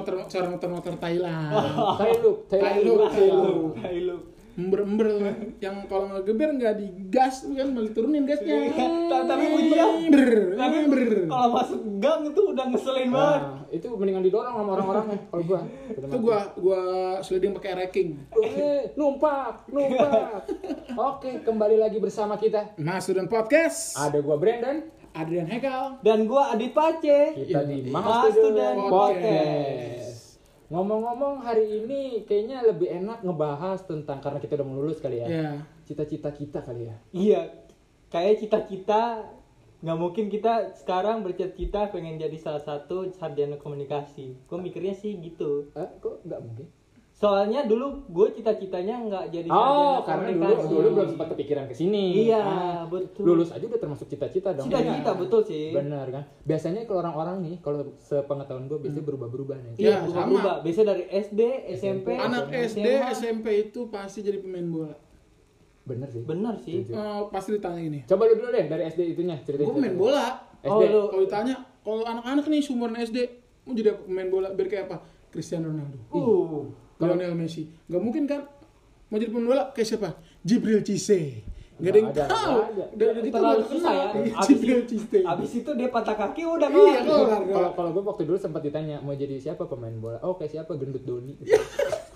motor 0.00 0.14
cara 0.26 0.46
motor-motor 0.48 0.94
Thailand. 0.96 1.52
Thailand, 1.96 2.36
Thailand, 2.48 3.10
Thailand. 3.10 3.56
Thailand. 3.76 4.22
Ember-ember 4.50 5.06
tuh. 5.08 5.24
yang 5.62 5.88
kalau 5.88 6.10
ngegeber 6.10 6.52
nggak 6.52 6.74
digas 6.76 7.46
kan 7.46 7.70
malah 7.70 7.92
turunin 7.94 8.28
gasnya. 8.28 8.68
Ta- 9.08 9.24
Tapi 9.24 9.44
bunyi 9.46 9.72
ya. 9.72 9.86
Ber, 10.10 10.30
Tapi 10.52 10.76
ber. 10.84 11.02
kalau 11.24 11.48
masuk 11.54 11.80
gang 11.96 12.20
itu 12.26 12.40
udah 12.44 12.64
ngeselin 12.68 13.08
banget. 13.08 13.40
Nah, 13.40 13.62
itu 13.70 13.86
mendingan 13.88 14.20
didorong 14.20 14.52
sama 14.52 14.70
orang-orangnya 14.74 15.18
kalau 15.30 15.44
gua. 15.46 15.60
Itu 15.88 16.16
gua 16.18 16.38
gua 16.58 16.82
sliding 17.22 17.56
pakai 17.56 17.72
racking. 17.78 18.08
Eh, 18.36 18.92
numpak, 18.98 19.64
numpak. 19.70 20.44
Oke, 20.98 21.40
kembali 21.40 21.78
lagi 21.78 21.96
bersama 21.96 22.36
kita. 22.36 22.74
Mas 22.76 23.06
Student 23.06 23.30
Podcast. 23.30 23.96
Ada 23.96 24.18
gua 24.20 24.36
Brandon. 24.36 24.99
Adrian 25.14 25.48
Hekal. 25.50 25.98
Dan 26.06 26.30
gua 26.30 26.54
Adit 26.54 26.70
Pace. 26.70 27.34
Kita 27.34 27.66
di 27.66 27.90
Mas 27.90 28.04
Mahas 28.04 28.32
Student 28.34 28.78
Student 28.78 28.78
Podcast. 28.86 30.10
Ngomong-ngomong 30.70 31.42
hari 31.42 31.82
ini 31.82 32.22
kayaknya 32.22 32.62
lebih 32.62 32.86
enak 32.94 33.26
ngebahas 33.26 33.82
tentang 33.90 34.22
karena 34.22 34.38
kita 34.38 34.54
udah 34.54 34.66
mau 34.66 34.78
lulus 34.78 35.02
kali 35.02 35.18
ya. 35.18 35.26
Ya. 35.26 35.50
Cita-cita 35.82 36.30
kita 36.30 36.62
kali 36.62 36.86
ya. 36.86 36.96
Iya. 37.10 37.42
Kayak 38.06 38.46
cita-cita 38.46 39.26
nggak 39.80 39.98
mungkin 39.98 40.28
kita 40.30 40.76
sekarang 40.78 41.26
bercita-cita 41.26 41.90
pengen 41.90 42.20
jadi 42.20 42.36
salah 42.38 42.62
satu 42.62 43.10
sarjana 43.10 43.58
komunikasi. 43.58 44.38
Gue 44.46 44.58
mikirnya 44.62 44.94
sih 44.94 45.18
gitu. 45.18 45.74
Eh, 45.74 45.90
kok 45.98 46.22
nggak 46.22 46.38
mungkin? 46.38 46.70
Soalnya 47.20 47.68
dulu 47.68 48.08
gue 48.08 48.32
cita-citanya 48.32 48.96
nggak 48.98 49.24
jadi 49.28 49.44
Oh, 49.46 50.00
karena 50.00 50.32
dulu 50.32 50.56
dulu 50.64 50.88
belum 50.90 51.08
sempat 51.12 51.28
kepikiran 51.30 51.68
ke 51.68 51.76
sini. 51.76 52.24
Iya, 52.24 52.40
Ah, 52.40 52.82
betul. 52.88 53.28
Lulus 53.28 53.52
aja 53.52 53.60
udah 53.60 53.76
termasuk 53.76 54.08
cita-cita 54.08 54.56
dong. 54.56 54.64
Cita-cita 54.64 55.04
Iya. 55.06 55.20
betul 55.20 55.40
sih. 55.44 55.68
Benar 55.68 56.08
kan? 56.08 56.24
Biasanya 56.42 56.88
kalau 56.88 57.04
orang-orang 57.04 57.36
nih, 57.44 57.54
kalau 57.60 57.92
sepengetahuan 58.00 58.64
gue 58.66 58.78
biasanya 58.80 59.04
berubah-berubah 59.04 59.52
nih. 59.52 59.72
Iya, 59.76 60.00
berubah- 60.00 60.16
sama. 60.16 60.28
berubah. 60.32 60.54
Biasa 60.64 60.80
dari 60.82 61.04
SD, 61.06 61.40
SMP, 61.70 62.08
Anak 62.16 62.48
SMA. 62.48 62.64
SD, 62.64 62.86
SMP 63.14 63.46
itu 63.62 63.80
pasti 63.86 64.18
jadi 64.22 64.40
pemain 64.40 64.64
bola. 64.64 64.96
Bener 65.82 66.08
sih. 66.08 66.22
Bener 66.24 66.54
sih. 66.58 66.88
Eh, 66.88 67.20
pasti 67.28 67.52
ditanya 67.52 67.82
ini. 67.82 68.00
Coba 68.06 68.22
lu 68.26 68.34
dulu 68.34 68.48
deh 68.48 68.64
dari 68.64 68.82
SD 68.86 69.12
itunya 69.12 69.36
ceritain. 69.38 69.68
Gue 69.68 69.76
pemain 69.76 69.92
bola. 69.94 70.26
SD. 70.58 70.72
Oh, 70.72 70.80
lu- 70.80 71.08
Kalau 71.10 71.22
ditanya, 71.22 71.54
kalau 71.78 72.00
anak-anak 72.02 72.44
nih 72.46 72.62
sumuran 72.64 72.96
SD 72.96 73.18
mau 73.62 73.76
jadi 73.76 73.92
pemain 73.98 74.28
bola 74.30 74.48
biar 74.50 74.66
kayak 74.66 74.84
apa? 74.88 74.96
Cristiano 75.28 75.68
Ronaldo. 75.68 76.00
Uh. 76.08 76.64
Lionel 77.00 77.32
Messi. 77.34 77.64
Gak 77.86 77.98
mungkin 77.98 78.24
kan? 78.24 78.44
Mau 79.08 79.16
jadi 79.16 79.28
pemain 79.28 79.48
bola 79.48 79.64
kayak 79.72 79.88
siapa? 79.88 80.08
Jibril 80.40 80.80
Cisse. 80.80 81.42
Gak 81.76 81.88
ada 81.88 81.96
yang 81.96 82.08
Nggak 82.12 82.22
ada, 82.22 82.36
tahu. 82.36 82.56
udah 82.92 83.08
gitu 83.16 83.28
terlalu 83.32 83.62
susah 83.66 83.92
ya. 83.92 84.06
kenal. 84.06 84.20
Iya, 84.20 84.34
Abis, 84.34 84.46
Jibril 84.46 84.80
Cisse. 84.84 85.18
abis 85.22 85.50
itu 85.56 85.70
dia 85.72 85.88
patah 85.88 86.12
kaki 86.14 86.42
udah 86.44 86.68
Iya, 86.68 86.76
kelar. 87.00 87.00
kelar. 87.02 87.42
Kalau 87.48 87.70
kalau 87.72 87.90
gue 87.90 88.02
waktu 88.04 88.22
dulu 88.22 88.36
sempat 88.36 88.60
ditanya 88.60 89.00
mau 89.00 89.12
jadi 89.12 89.36
siapa 89.36 89.64
pemain 89.64 89.94
bola. 89.94 90.20
Oh 90.20 90.36
kayak 90.36 90.52
siapa 90.54 90.76
gendut 90.76 91.02
Doni. 91.02 91.40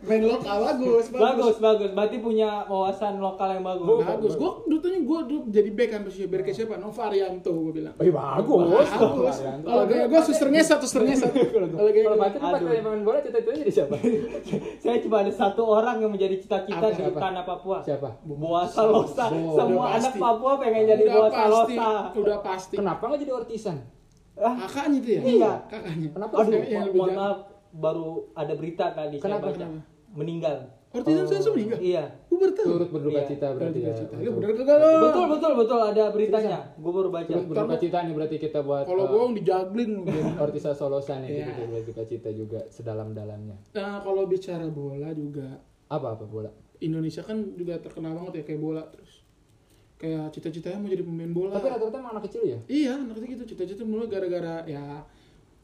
Main 0.00 0.22
lokal 0.22 0.56
bagus, 0.62 1.04
Bagus, 1.08 1.56
bagus. 1.58 1.90
Berarti 1.90 2.16
punya 2.18 2.64
wawasan 2.64 3.16
lokal 3.16 3.52
yang 3.52 3.62
bagus. 3.62 3.86
Bagus. 4.00 4.32
Gue 4.34 4.50
dulu 4.64 4.78
tanya 4.78 5.00
gue 5.00 5.18
dulu 5.26 5.40
jadi 5.48 5.70
back 5.70 5.88
kan 5.88 6.00
posisi 6.02 6.24
biar 6.24 6.42
kayak 6.42 6.56
siapa? 6.56 6.74
Novarianto 6.76 7.50
gue 7.50 7.72
bilang. 7.74 7.94
Oh, 7.94 8.02
iya, 8.02 8.12
bagus. 8.12 8.88
Bagus. 8.90 9.36
Kalau 9.40 9.84
gaya 9.84 10.04
gue 10.06 10.20
suster 10.22 10.48
ngesat, 10.48 10.78
suster 10.80 11.02
ngesat. 11.02 11.32
Kalau 11.54 11.90
gaya 11.90 12.04
Kalau 12.04 12.16
gue 12.16 12.22
Batu 12.22 12.38
pas 12.38 12.52
Aduh. 12.52 12.66
kayak 12.66 12.82
pemain 12.82 13.02
bola 13.02 13.18
cita-citanya 13.20 13.58
jadi 13.60 13.72
siapa? 13.72 13.94
Saya 14.82 14.96
cuma 15.00 15.16
ada 15.20 15.32
satu 15.32 15.62
orang 15.64 15.96
yang 15.98 16.10
menjadi 16.10 16.36
cita-cita 16.36 16.86
di 16.88 17.02
tanah 17.10 17.44
Papua. 17.44 17.78
Siapa? 17.80 18.08
Boa 18.24 18.62
Salosa. 18.64 19.26
Semua 19.28 19.86
anak. 19.94 20.12
Papua 20.14 20.52
pengen 20.56 20.84
jadi 20.88 21.04
Boa 21.06 21.28
Salosa. 21.28 21.90
udah 22.12 22.38
pasti. 22.40 22.74
Kenapa 22.76 23.02
nggak 23.04 23.20
jadi 23.20 23.32
ortisan? 23.34 23.76
Kakaknya 24.40 24.96
itu 24.96 25.08
ya? 25.10 25.20
Iya. 25.20 25.52
Kakaknya. 25.68 26.08
Kenapa? 26.16 26.32
Mo- 26.32 26.48
lebih 26.48 26.96
mohon 26.96 27.12
maaf 27.12 27.38
baru 27.72 28.30
ada 28.32 28.52
berita 28.52 28.90
tadi 28.90 29.16
saya 29.16 29.38
Kenapa, 29.38 29.46
baca. 29.48 29.58
kenapa? 29.58 29.80
Meninggal. 30.10 30.58
Ortisan 30.90 31.22
saya 31.22 31.38
langsung 31.38 31.54
meninggal. 31.54 31.78
Iya. 31.78 32.04
Gue 32.26 32.36
baru 32.36 32.52
tahu. 32.52 32.66
Turut 32.66 32.88
berduka 32.90 33.14
Iya. 33.16 33.28
cita 33.30 33.46
berarti 33.54 33.78
ya. 33.78 33.92
Cita. 33.94 34.14
Lu 34.18 34.30
bener. 34.34 34.48
Betul 34.98 35.24
betul 35.30 35.52
betul 35.54 35.78
ada 35.78 36.04
beritanya. 36.10 36.58
Gue 36.74 36.90
baru 36.90 37.08
baca. 37.08 37.30
Turut 37.30 37.46
berduka 37.46 37.76
cita 37.78 37.98
nih 38.02 38.14
berarti 38.18 38.36
kita 38.36 38.58
buat 38.60 38.84
Kalau 38.84 39.04
uh, 39.06 39.08
bohong 39.08 39.32
dijagling. 39.32 40.02
Ortisa 40.36 40.74
Solosa 40.74 41.22
nih 41.22 41.30
Iya. 41.30 41.46
kita 41.46 41.62
berduka 41.64 42.02
cita 42.02 42.30
juga 42.30 42.66
sedalam-dalamnya. 42.68 43.54
Nah, 43.70 44.02
kalau 44.02 44.26
bicara 44.26 44.66
bola 44.66 45.14
juga 45.14 45.62
Apa 45.86 46.14
apa 46.14 46.26
bola? 46.26 46.50
Indonesia 46.80 47.20
kan 47.20 47.38
juga 47.54 47.78
terkenal 47.78 48.14
banget 48.14 48.42
ya 48.42 48.44
kayak 48.44 48.58
bola 48.58 48.82
terus. 48.86 49.22
Kayak 49.94 50.32
cita-citanya 50.32 50.80
mau 50.80 50.88
jadi 50.88 51.04
pemain 51.04 51.28
bola. 51.28 51.52
Tapi 51.52 51.66
rata-rata 51.68 51.98
emang 51.98 52.12
anak 52.14 52.24
kecil 52.26 52.42
ya? 52.46 52.58
Iya, 52.66 52.92
anak 52.96 53.14
kecil 53.14 53.28
gitu 53.36 53.44
cita-cita 53.52 53.82
mulai 53.84 54.06
gara-gara 54.06 54.64
ya 54.64 55.04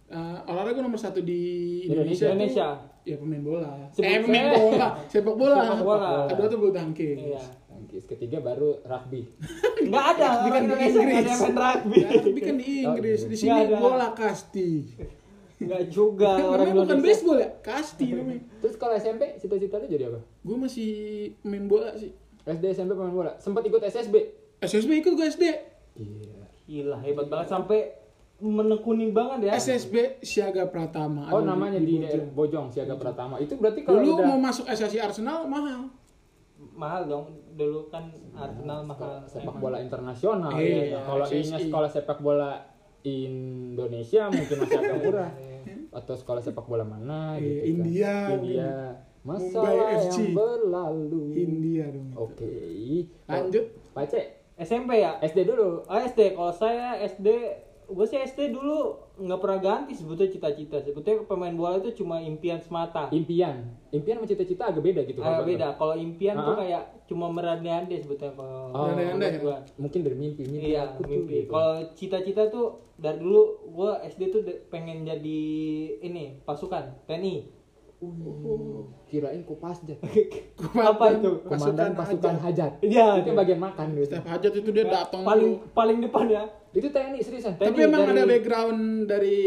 eh, 0.08 0.38
olahraga 0.46 0.78
nomor 0.78 0.96
satu 0.96 1.18
di 1.18 1.40
Indonesia. 1.84 2.28
Indonesia, 2.28 2.28
Indonesia. 2.30 2.66
tuh, 2.72 3.04
ya 3.04 3.16
pemain 3.16 3.42
bola. 3.42 3.70
Sebut- 3.90 4.04
eh 4.04 4.18
pemain 4.20 4.46
bola, 4.52 4.88
sepak 5.06 5.34
bola. 5.34 5.56
Sepak 5.60 5.80
bola. 5.82 6.10
Kedua 6.26 6.46
tuh 6.46 6.58
bulu 6.58 6.72
tangkis. 6.72 7.18
Iya. 7.20 7.42
Tangkis 7.66 8.04
ketiga 8.06 8.38
baru 8.40 8.70
rugby. 8.82 9.20
Enggak 9.82 10.04
ada 10.12 10.26
Rugby 10.32 10.48
kan 10.48 10.60
di 10.60 10.66
Indonesia 10.66 10.86
nggak 10.96 11.10
ada 11.12 11.20
Inggris. 11.26 11.40
main 11.40 11.56
rugby. 11.56 11.96
Ya, 11.98 12.10
tapi 12.16 12.40
kan 12.40 12.54
di 12.56 12.70
Inggris, 12.82 13.20
di 13.22 13.36
sini 13.36 13.50
Nggak 13.50 13.62
ada. 13.64 13.76
bola 13.78 14.08
kasti. 14.12 14.70
Enggak 15.56 15.82
juga 15.86 16.30
Kan 16.32 16.44
orang 16.46 16.58
namanya 16.62 16.74
bukan 16.76 16.86
Indonesia. 16.92 17.06
baseball 17.10 17.38
ya, 17.38 17.50
kasti 17.60 18.06
namanya. 18.10 18.42
Terus 18.58 18.74
kalau 18.76 18.94
SMP 18.94 19.22
cita-cita 19.36 19.76
lu 19.76 19.86
jadi 19.86 20.04
apa? 20.06 20.20
Gue 20.40 20.56
masih 20.56 20.90
main 21.42 21.64
bola 21.64 21.90
sih. 21.94 22.12
SD 22.44 22.64
SMP 22.70 22.92
pemain 22.92 23.10
bola. 23.10 23.32
Sempat 23.36 23.62
ikut 23.62 23.80
SSB. 23.80 24.14
SSB 24.58 24.90
ikut 24.96 25.12
gue 25.12 25.26
SD. 25.26 25.44
Iya. 25.96 26.36
Gila 26.64 26.96
hebat 26.98 27.26
banget 27.26 27.48
sampai 27.48 27.80
menekuni 28.36 29.16
banget 29.16 29.48
ya. 29.48 29.52
SSB 29.56 30.20
Siaga 30.20 30.68
Pratama. 30.68 31.32
Oh 31.32 31.40
Ada 31.40 31.56
namanya 31.56 31.80
di, 31.80 31.96
Bojong. 32.04 32.28
Bojong 32.36 32.66
Siaga 32.68 32.94
Pratama. 33.00 33.40
Itu 33.40 33.56
berarti 33.56 33.80
kalau 33.80 34.04
Dulu 34.04 34.12
udah 34.20 34.26
mau 34.28 34.40
masuk 34.40 34.68
SSI 34.68 34.98
Arsenal 35.00 35.48
mahal. 35.48 35.88
Mahal 36.76 37.08
dong. 37.08 37.26
Dulu 37.56 37.88
kan 37.88 38.12
Arsenal 38.36 38.84
mahal. 38.84 39.24
sepak 39.24 39.56
bola 39.56 39.80
internasional. 39.80 40.52
Iya, 40.52 40.96
ya. 40.96 40.98
Kalau 41.08 41.24
SSI. 41.24 41.36
ini 41.40 41.58
sekolah 41.68 41.88
sepak 41.88 42.18
bola 42.20 42.50
Indonesia 43.06 44.22
mungkin 44.28 44.56
masih 44.60 44.78
agak 44.84 44.98
murah. 45.00 45.30
Atau 45.98 46.14
sekolah 46.20 46.40
sepak 46.44 46.66
bola 46.68 46.84
mana 46.84 47.40
Iya, 47.40 47.40
gitu 47.40 47.56
kan. 47.56 47.64
India, 47.72 48.14
India. 48.36 48.72
FC. 49.26 49.58
yang 50.06 50.38
berlalu. 50.38 51.24
India 51.34 51.84
dong. 51.90 52.10
Oke. 52.14 52.54
Lanjut. 53.26 53.64
Pace, 53.90 54.20
SMP 54.54 55.02
ya? 55.02 55.18
SD 55.18 55.48
dulu. 55.48 55.82
Oh 55.88 55.98
SD, 55.98 56.36
kalau 56.36 56.52
saya 56.54 57.00
SD, 57.02 57.26
gue 57.86 58.06
sih 58.06 58.18
SD 58.18 58.50
dulu 58.50 58.98
nggak 59.16 59.40
pernah 59.40 59.58
ganti 59.58 59.94
sebetulnya 59.94 60.28
cita-cita. 60.28 60.82
Sebetulnya 60.82 61.22
pemain 61.24 61.54
bola 61.54 61.78
itu 61.78 62.02
cuma 62.02 62.18
impian 62.18 62.58
semata. 62.58 63.08
Impian. 63.10 63.62
Impian 63.90 64.18
sama 64.18 64.26
cita-cita 64.26 64.68
agak 64.68 64.82
beda 64.82 65.00
gitu. 65.06 65.22
Ah, 65.22 65.30
kalau 65.32 65.38
gua 65.38 65.48
beda. 65.48 65.68
Kalau 65.78 65.94
impian 65.94 66.34
tuh 66.36 66.52
Ah. 66.52 66.58
kayak 66.58 66.82
cuma 67.06 67.26
merandai-andai 67.30 67.98
sebetulnya 68.02 68.34
kalau 68.34 68.74
Oh. 68.74 68.90
Ya? 68.92 69.38
gua. 69.38 69.56
Mungkin 69.78 70.00
dari 70.02 70.16
mimpi, 70.18 70.42
mimpi 70.44 70.74
Iya, 70.74 70.98
tuh 70.98 71.06
mimpi. 71.06 71.46
gitu. 71.46 71.50
Kalau 71.50 71.74
cita-cita 71.94 72.42
tuh 72.50 72.66
dari 72.96 73.18
dulu 73.20 73.42
gue 73.70 73.90
SD 74.04 74.22
tuh 74.32 74.40
pengen 74.66 75.04
jadi 75.04 75.40
ini 76.00 76.40
pasukan 76.42 77.06
TNI. 77.06 77.55
Uh, 77.96 78.84
kirain 79.08 79.40
Kopasja. 79.48 79.96
Apa 80.92 81.16
itu? 81.16 81.30
Komandan 81.48 81.96
pasukan 81.96 82.36
hajat. 82.44 82.72
Iya, 82.84 83.24
Itu 83.24 83.32
iya. 83.32 83.38
bagian 83.40 83.56
makan 83.56 83.86
gitu. 83.96 84.12
Setiap 84.12 84.28
hajat 84.28 84.52
itu 84.52 84.68
dia 84.68 84.84
datang 84.84 85.24
paling 85.24 85.50
dulu. 85.56 85.72
paling 85.72 85.98
depan 86.04 86.24
ya. 86.28 86.44
Itu 86.76 86.92
TNI 86.92 87.20
seriusan. 87.24 87.56
Tapi 87.56 87.72
TNI 87.72 87.88
emang 87.88 88.02
dari- 88.04 88.12
ada 88.12 88.24
background 88.28 88.80
dari 89.08 89.38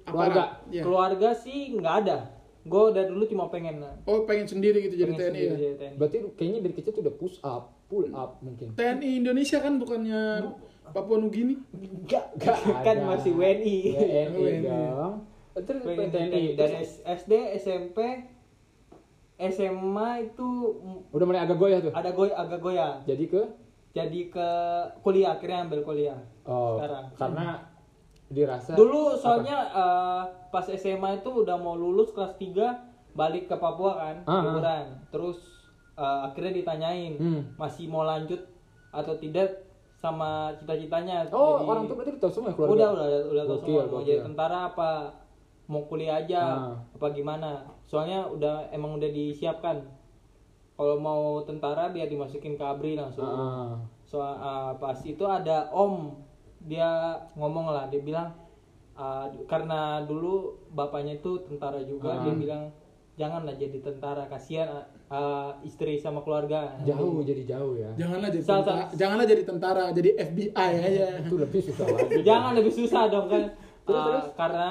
Keluarga. 0.00 0.42
Ya. 0.72 0.82
Keluarga 0.82 1.28
sih 1.36 1.76
nggak 1.76 1.94
ada. 2.04 2.18
Gue 2.64 2.92
dari 2.92 3.08
dulu 3.12 3.24
cuma 3.28 3.52
pengen 3.52 3.84
Oh 4.04 4.24
pengen 4.24 4.48
sendiri 4.48 4.80
gitu 4.88 4.96
jadi 4.96 5.12
pengen 5.12 5.20
TNI 5.20 5.40
ya. 5.40 5.52
jadi 5.52 5.74
TNI. 5.76 5.96
Berarti 6.00 6.16
kayaknya 6.40 6.60
dari 6.64 6.74
kecil 6.80 6.92
tuh 6.96 7.02
udah 7.04 7.14
push 7.20 7.36
up, 7.44 7.62
pull 7.84 8.08
up 8.16 8.40
mungkin. 8.40 8.72
TNI 8.72 9.20
Indonesia 9.20 9.60
kan 9.60 9.76
bukannya 9.76 10.20
Papua 10.90 11.20
Nugini. 11.20 11.54
Enggak, 11.70 12.32
Nggak 12.34 12.80
kan 12.80 12.96
masih 13.04 13.36
WNI. 13.36 13.76
WNI 13.92 14.40
WNI. 14.40 14.64
dong. 14.64 15.14
Terus 15.52 15.82
Pengen 15.82 16.08
TNI. 16.08 16.30
TNI. 16.30 16.44
Dan 16.54 16.70
SD, 17.10 17.32
SMP, 17.56 17.98
SMA 19.38 20.10
itu 20.22 20.48
udah 21.08 21.24
mulai 21.24 21.40
agak 21.40 21.56
goyah 21.56 21.80
tuh. 21.80 21.92
ada 21.92 22.10
goy 22.10 22.28
agak 22.28 22.60
goyah. 22.60 22.92
Jadi 23.02 23.24
ke 23.26 23.42
Jadi 23.90 24.30
ke 24.30 24.48
kuliah 25.02 25.34
akhirnya 25.34 25.66
ambil 25.66 25.82
kuliah. 25.82 26.14
oh, 26.44 26.78
Sekarang. 26.78 27.04
karena 27.12 27.46
dirasa 28.28 28.70
Dulu 28.72 29.18
soalnya 29.18 29.66
eh, 29.66 30.22
pas 30.46 30.62
SMA 30.64 31.18
itu 31.18 31.30
udah 31.36 31.56
mau 31.56 31.74
lulus 31.74 32.10
kelas 32.10 32.38
3 32.38 32.86
balik 33.10 33.50
ke 33.50 33.56
Papua 33.56 33.98
kan, 33.98 34.16
Ah, 34.22 34.30
ah. 34.30 34.42
liburan. 34.46 34.84
Terus 35.10 35.42
eh, 35.96 36.18
akhirnya 36.22 36.54
ditanyain 36.54 37.18
Hmm. 37.18 37.42
masih 37.56 37.84
mau 37.86 38.04
lanjut 38.04 38.38
atau 38.88 39.14
tidak 39.16 39.66
sama 39.92 40.54
cita-citanya. 40.54 41.26
Oh, 41.28 41.58
Jadi- 41.58 41.66
orang 41.66 41.82
tuh 41.84 41.94
berarti 41.94 42.10
udah 42.12 42.22
tahu 42.22 42.32
semua 42.32 42.48
ya 42.48 42.54
keluarga. 42.54 42.72
Udah, 42.72 42.88
udah, 42.94 43.06
udah 43.26 43.42
tahu 43.44 43.56
Gokil, 43.58 43.74
semua 43.74 43.90
mau 43.90 44.00
jadi 44.00 44.22
tentara 44.22 44.58
apa 44.70 44.90
mau 45.70 45.86
kuliah 45.86 46.18
aja 46.18 46.40
Ah. 46.42 46.74
apa 46.90 47.06
gimana. 47.10 47.62
Soalnya 47.84 48.26
udah 48.26 48.66
emang 48.68 48.92
udah 48.92 49.06
disiapkan. 49.08 49.86
Kalau 50.74 50.96
mau 50.98 51.22
tentara 51.40 51.88
biar 51.88 52.06
dimasukin 52.06 52.56
ke 52.56 52.64
ABRI 52.64 52.96
langsung. 52.96 53.22
Ah. 53.22 53.78
Soal 54.02 54.34
ah, 54.34 54.72
pas 54.74 54.98
itu 55.00 55.22
ada 55.22 55.70
om 55.70 56.18
dia 56.60 56.90
ngomong 57.32 57.70
lah 57.70 57.86
dia 57.86 58.00
bilang 58.00 58.34
ah, 58.92 59.30
karena 59.46 60.02
dulu 60.02 60.34
bapaknya 60.70 61.16
itu 61.16 61.38
tentara 61.42 61.78
juga 61.80 62.10
Ah. 62.12 62.20
dia 62.20 62.34
bilang 62.34 62.64
janganlah 63.14 63.52
jadi 63.54 63.78
tentara 63.78 64.24
kasihan 64.26 64.68
ah, 65.06 65.54
istri 65.62 65.96
sama 65.96 66.20
keluarga 66.20 66.72
Jauh 66.82 67.20
jadi 67.20 67.44
jauh 67.46 67.76
ya. 67.76 67.92
Janganlah 67.96 68.28
jadi 68.28 68.42
Salah 68.42 68.58
tentara, 68.60 68.84
janganlah 68.92 69.26
jadi 69.28 69.42
tentara, 69.44 69.84
jadi 69.92 70.10
FBI 70.18 70.50
aja. 70.80 71.06
Itu 71.20 71.36
lebih 71.36 71.60
susah 71.62 71.86
lagi. 71.94 72.12
jangan 72.20 72.52
lebih 72.54 72.72
susah 72.74 73.02
dong 73.06 73.28
kan 73.28 73.44
Terus, 73.80 73.94
Ah, 73.94 74.04
terus? 74.06 74.26
karena 74.34 74.68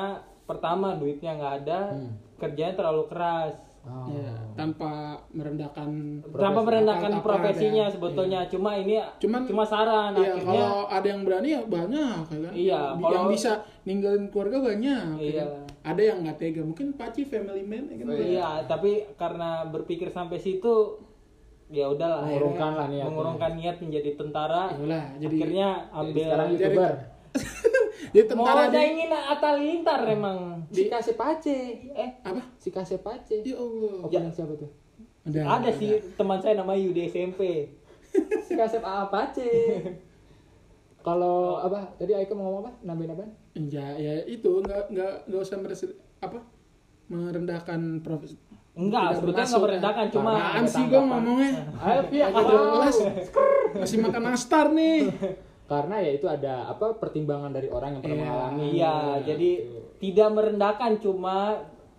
pertama 0.49 0.97
duitnya 0.97 1.37
nggak 1.37 1.53
ada 1.63 1.79
Hmm. 1.93 2.11
kerjanya 2.35 2.73
terlalu 2.73 3.05
keras 3.05 3.53
Oh. 3.79 4.11
Ya, 4.11 4.35
tanpa 4.53 5.15
merendahkan 5.31 5.87
tanpa 6.29 6.61
merendahkan 6.61 7.09
Apa-apa 7.15 7.25
profesinya 7.39 7.87
ada. 7.87 7.93
sebetulnya 7.95 8.39
cuma 8.45 8.75
ini 8.75 8.99
Cuman- 9.17 9.47
cuma 9.47 9.63
saran 9.63 10.11
Iya, 10.13 10.35
akhirnya 10.35 10.51
kalau 10.59 10.83
ada 10.85 11.07
yang 11.07 11.21
berani 11.23 11.49
ya 11.49 11.61
banyak 11.63 11.95
ya 12.19 12.37
kan. 12.37 12.51
Iya, 12.51 12.75
Yang- 12.75 12.99
kalau- 12.99 13.15
yang 13.15 13.27
bisa 13.31 13.51
ninggalin 13.87 14.25
keluarga 14.27 14.57
banyak. 14.59 15.03
ya 15.15 15.23
Iya. 15.23 15.43
kan? 15.47 15.49
Ada 15.87 16.01
yang 16.03 16.17
nggak 16.21 16.37
tega, 16.37 16.61
mungkin 16.61 16.87
Paci 16.91 17.21
family 17.23 17.63
man 17.63 17.87
ya 17.87 17.95
kan. 17.95 18.05
Iya, 18.11 18.49
tapi 18.67 18.91
karena 19.15 19.49
berpikir 19.65 20.11
sampai 20.11 20.37
situ 20.37 20.99
ya 21.69 21.87
udahlah. 21.87 22.27
Mengurungkan 22.27 22.71
lah 22.75 22.87
niatnya. 22.89 23.07
Mengurungkan 23.07 23.51
niat 23.55 23.77
menjadi 23.79 24.11
tentara. 24.13 24.75
Yalah, 24.75 25.05
jadi 25.15 25.35
akhirnya 25.39 25.69
Jadi 25.79 25.95
ambil 25.95 26.25
sekarang 26.27 26.47
Jadi- 26.49 26.59
youtuber. 26.67 26.93
jadi 28.09 28.25
mau 28.33 28.45
tentara 28.45 28.61
ada 28.67 28.79
di 28.79 28.85
ingin 28.89 29.11
Atta 29.11 29.51
Lintar 29.55 30.01
emang. 30.05 30.39
Si 30.69 30.89
Kase 30.89 31.13
Pace. 31.13 31.57
Eh, 31.89 32.09
apa? 32.21 32.41
Si 32.57 32.69
Kase 32.69 32.97
Pace. 32.99 33.41
Ya 33.45 33.55
Allah. 33.55 34.05
Opening 34.05 34.33
siapa 34.33 34.53
tuh? 34.57 34.69
ada 35.29 35.69
sih 35.69 35.93
teman 36.17 36.41
saya 36.41 36.57
namanya 36.57 36.79
Yudi 36.81 37.05
SMP. 37.05 37.69
Si 38.49 38.57
Kasep 38.57 38.81
AA 38.81 39.05
Pace. 39.13 39.49
Kalau 41.05 41.61
apa? 41.61 41.95
Tadi 41.95 42.11
Aika 42.11 42.33
mau 42.33 42.49
ngomong 42.49 42.61
apa? 42.65 42.71
Nambahin 42.81 43.13
apa? 43.13 43.25
Ya, 43.55 43.93
ya 43.95 44.25
itu 44.25 44.49
nggak 44.59 44.89
nggak 44.91 45.13
nggak 45.29 45.41
usah 45.41 45.57
meres- 45.61 45.99
apa 46.19 46.43
merendahkan 47.07 48.01
profesi. 48.01 48.35
Enggak, 48.79 49.17
sebetulnya 49.17 49.43
bermaksud, 49.43 49.51
nggak 49.51 49.65
merendahkan, 49.65 50.05
ya. 50.05 50.11
cuma 50.13 50.31
Apaan 50.31 50.65
sih 50.65 50.83
gue 50.87 51.01
ngomongnya? 51.01 51.51
Ayo 51.83 52.01
Pia. 52.07 52.25
Masih 53.81 53.97
makan 53.99 54.21
nastar 54.23 54.65
nih. 54.71 55.09
Karena 55.69 55.95
ya 56.01 56.11
itu 56.11 56.25
ada 56.25 56.65
apa 56.65 56.97
pertimbangan 56.97 57.53
dari 57.53 57.69
orang 57.69 57.89
yang 57.93 58.01
pernah 58.01 58.15
Iya. 58.15 58.25
mengalami. 58.25 58.67
Iya, 58.73 58.95
jadi 59.23 59.49
tidak 59.99 60.29
merendahkan 60.31 60.91
cuma 60.97 61.35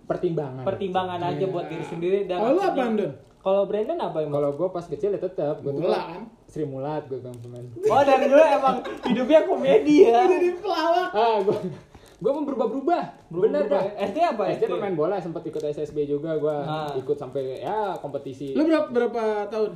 pertimbangan. 0.05 0.67
pertimbangan 0.67 1.21
aja 1.23 1.45
buat 1.47 1.71
diri 1.71 1.85
sendiri 1.85 2.19
dan 2.27 2.43
Kalau 2.43 2.51
lu 2.51 2.59
akhirnya- 2.59 2.75
apaan, 2.75 2.95
Don? 2.99 3.13
Kalau 3.41 3.63
Brandon 3.65 3.97
apa 3.97 4.19
emang? 4.21 4.35
Kalau 4.35 4.51
gue 4.53 4.69
pas 4.69 4.85
kecil 4.85 5.11
ya 5.11 5.21
tetap 5.23 5.63
gue 5.63 5.73
tuh 5.73 5.87
kan? 5.87 6.29
Sri 6.45 6.67
Mulat 6.67 7.07
gue 7.07 7.23
kan 7.23 7.33
pemain. 7.33 7.65
Oh 7.87 8.03
dari 8.03 8.27
dulu 8.27 8.43
emang 8.43 8.77
hidupnya 9.01 9.41
komedi 9.47 9.97
ya. 10.05 10.27
Jadi 10.27 10.61
pelawak. 10.61 11.09
Ah 11.11 11.39
gue 11.41 11.57
gue 12.21 12.31
mau 12.31 12.45
berubah-berubah. 12.45 13.03
Bener 13.31 13.65
dah. 13.65 13.81
SD 13.97 14.19
apa 14.21 14.43
SD 14.51 14.69
pemain 14.69 14.93
bola 14.93 15.17
sempat 15.17 15.41
ikut 15.43 15.63
SSB 15.63 16.05
juga 16.05 16.37
gue 16.37 16.53
Ah. 16.53 16.93
ikut 16.93 17.17
sampai 17.17 17.63
ya 17.63 17.97
kompetisi. 17.97 18.53
Lu 18.53 18.67
berapa 18.67 18.91
berapa 18.91 19.23
tahun? 19.47 19.71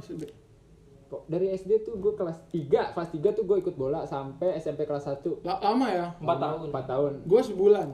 Kok 1.14 1.30
dari 1.30 1.46
SD 1.48 1.70
tuh 1.80 1.94
gue 1.96 2.12
kelas 2.12 2.42
3 2.48 2.90
kelas 2.90 3.08
3 3.08 3.22
tuh 3.32 3.44
gue 3.44 3.56
ikut 3.56 3.74
bola 3.74 4.02
sampai 4.02 4.58
SMP 4.58 4.82
kelas 4.82 5.06
1 5.06 5.22
La- 5.40 5.62
Lama 5.62 5.86
ya? 5.86 6.06
Empat 6.18 6.38
tahun. 6.40 6.58
4 6.68 6.90
tahun 6.90 7.12
Gue 7.22 7.40
sebulan. 7.40 7.88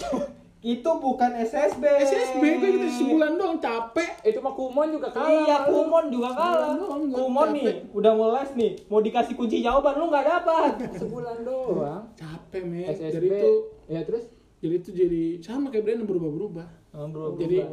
Itu 0.60 0.90
bukan 0.98 1.30
SSB. 1.40 1.80
SSB 1.80 2.42
gue 2.58 2.68
gitu 2.74 2.88
sebulan 3.00 3.32
doang 3.32 3.56
capek. 3.56 4.20
itu 4.20 4.36
mah 4.38 4.52
kumon 4.52 4.92
juga 4.92 5.08
kalah 5.08 5.32
Iya. 5.40 5.56
Kumon 5.64 6.04
juga 6.10 6.28
kalah. 6.30 6.76
Kumon 6.76 7.00
gua 7.06 7.16
Kumon 7.16 7.48
capek. 7.48 7.56
nih, 7.56 7.74
udah 7.90 8.12
mau 8.12 8.28
les 8.30 8.50
nih, 8.52 8.70
mau 8.84 9.00
dikasih 9.00 9.34
kunci 9.34 9.64
jawaban 9.64 9.96
lu 9.96 10.12
nggak 10.12 10.26
dapat. 10.28 10.72
sebulan 10.92 11.36
doang 11.40 12.04
Capek 12.12 12.62
men. 12.62 12.84
SSB 12.90 13.14
Jadi 13.14 13.28
itu 13.32 13.52
ya 13.88 14.00
terus 14.04 14.24
jadi 14.60 14.74
itu 14.76 14.90
jadi 14.92 15.22
sama 15.40 15.72
kayak 15.72 15.80
Brandon 15.82 16.04
berubah-berubah. 16.04 16.68
Oh, 16.90 17.06
bro, 17.08 17.38
Jadi. 17.38 17.64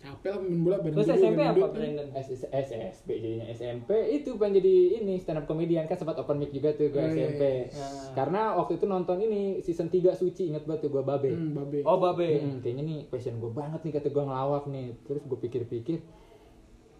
Capek 0.00 0.28
lah 0.30 0.40
main 0.40 0.60
bola 0.60 0.76
bareng 0.78 0.96
Terus 0.96 1.12
SMP 1.12 1.40
apa. 1.40 1.66
Brandon? 1.68 2.08
SS 2.10 2.48
SSB 2.48 3.08
jadinya 3.14 3.46
SMP 3.46 3.90
itu 4.10 4.32
pengen 4.34 4.58
jadi 4.58 4.74
ini 4.96 5.14
stand 5.16 5.36
up 5.36 5.44
comedian 5.44 5.84
kan 5.84 5.94
sempat 5.94 6.16
open 6.16 6.36
mic 6.36 6.50
juga 6.50 6.72
tuh 6.72 6.88
gue 6.88 6.96
Oh, 6.96 7.04
iya, 7.04 7.28
SMP 7.28 7.42
iya. 7.68 7.84
karena 8.10 8.54
waktu 8.54 8.72
itu 8.74 8.86
nonton 8.86 9.20
ini 9.20 9.60
season 9.60 9.86
3 9.86 10.00
Suci 10.14 10.48
inget 10.48 10.64
banget 10.64 10.80
tuh 10.82 10.90
gue 10.90 11.02
babe 11.02 11.28
Hmm, 11.28 11.52
babe. 11.54 11.84
Oh, 11.84 11.96
babe. 11.98 12.24
Hmm, 12.34 12.58
kayaknya 12.58 12.82
nih 12.82 12.98
passion 13.06 13.36
gue 13.36 13.50
banget 13.50 13.80
nih 13.82 13.92
kata 13.94 14.08
gue 14.08 14.22
ngelawak 14.22 14.64
nih 14.66 14.86
terus 15.02 15.20
gue 15.20 15.38
pikir-pikir 15.38 15.98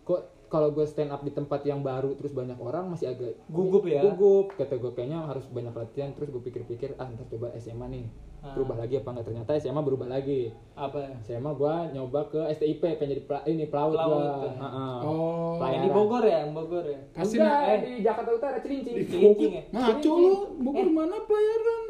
kok 0.02 0.20
kalau 0.50 0.68
gue 0.68 0.82
stand 0.82 1.08
up 1.08 1.22
di 1.22 1.30
tempat 1.30 1.62
yang 1.62 1.80
baru 1.80 2.12
terus 2.12 2.30
banyak 2.30 2.58
orang 2.58 2.90
masih 2.90 3.06
agak 3.08 3.38
Gugup 3.46 3.86
ya? 3.86 4.02
gugup 4.02 4.50
kata 4.52 4.74
gue 4.74 4.90
kayaknya 4.90 5.22
harus 5.22 5.46
banyak 5.46 5.70
latihan 5.70 6.10
terus 6.10 6.28
gue 6.28 6.42
pikir-pikir 6.42 6.92
ah 6.96 7.06
ntar 7.06 7.24
coba 7.26 7.54
SMA 7.56 7.86
nih 7.88 8.06
Ah. 8.40 8.56
berubah 8.56 8.72
lagi 8.78 8.96
apa 8.96 9.08
enggak 9.10 9.26
ternyata 9.26 9.52
SMA 9.54 9.78
berubah 9.78 10.08
lagi 10.08 10.48
Apa? 10.72 11.12
SMA 11.20 11.52
gue 11.52 11.74
nyoba 11.92 12.24
ke 12.26 12.40
STIP 12.50 12.80
pengen 12.80 13.12
jadi 13.12 13.22
pela- 13.22 13.44
ini 13.44 13.68
pelaut, 13.68 13.92
Pelaut, 13.92 14.16
gue 14.16 14.48
ya. 14.48 14.52
Oh. 15.02 15.60
Pelayaran. 15.60 15.76
Yang 15.76 15.84
di 15.84 15.90
Bogor 15.92 16.24
ya, 16.24 16.36
yang 16.40 16.52
Bogor 16.56 16.84
ya. 16.84 17.00
Pasti 17.12 17.36
Enggak, 17.36 17.52
nah, 17.52 17.68
eh. 17.68 17.78
di 17.78 17.92
Jakarta 18.00 18.30
Utara 18.32 18.58
Cilincing 18.58 18.94
di 18.96 19.04
Cilincing 19.04 19.52
ya? 19.52 19.62
Ngaco 19.70 20.12
lu, 20.16 20.32
Bogor 20.56 20.88
mana 20.88 21.16
pelayaran? 21.20 21.84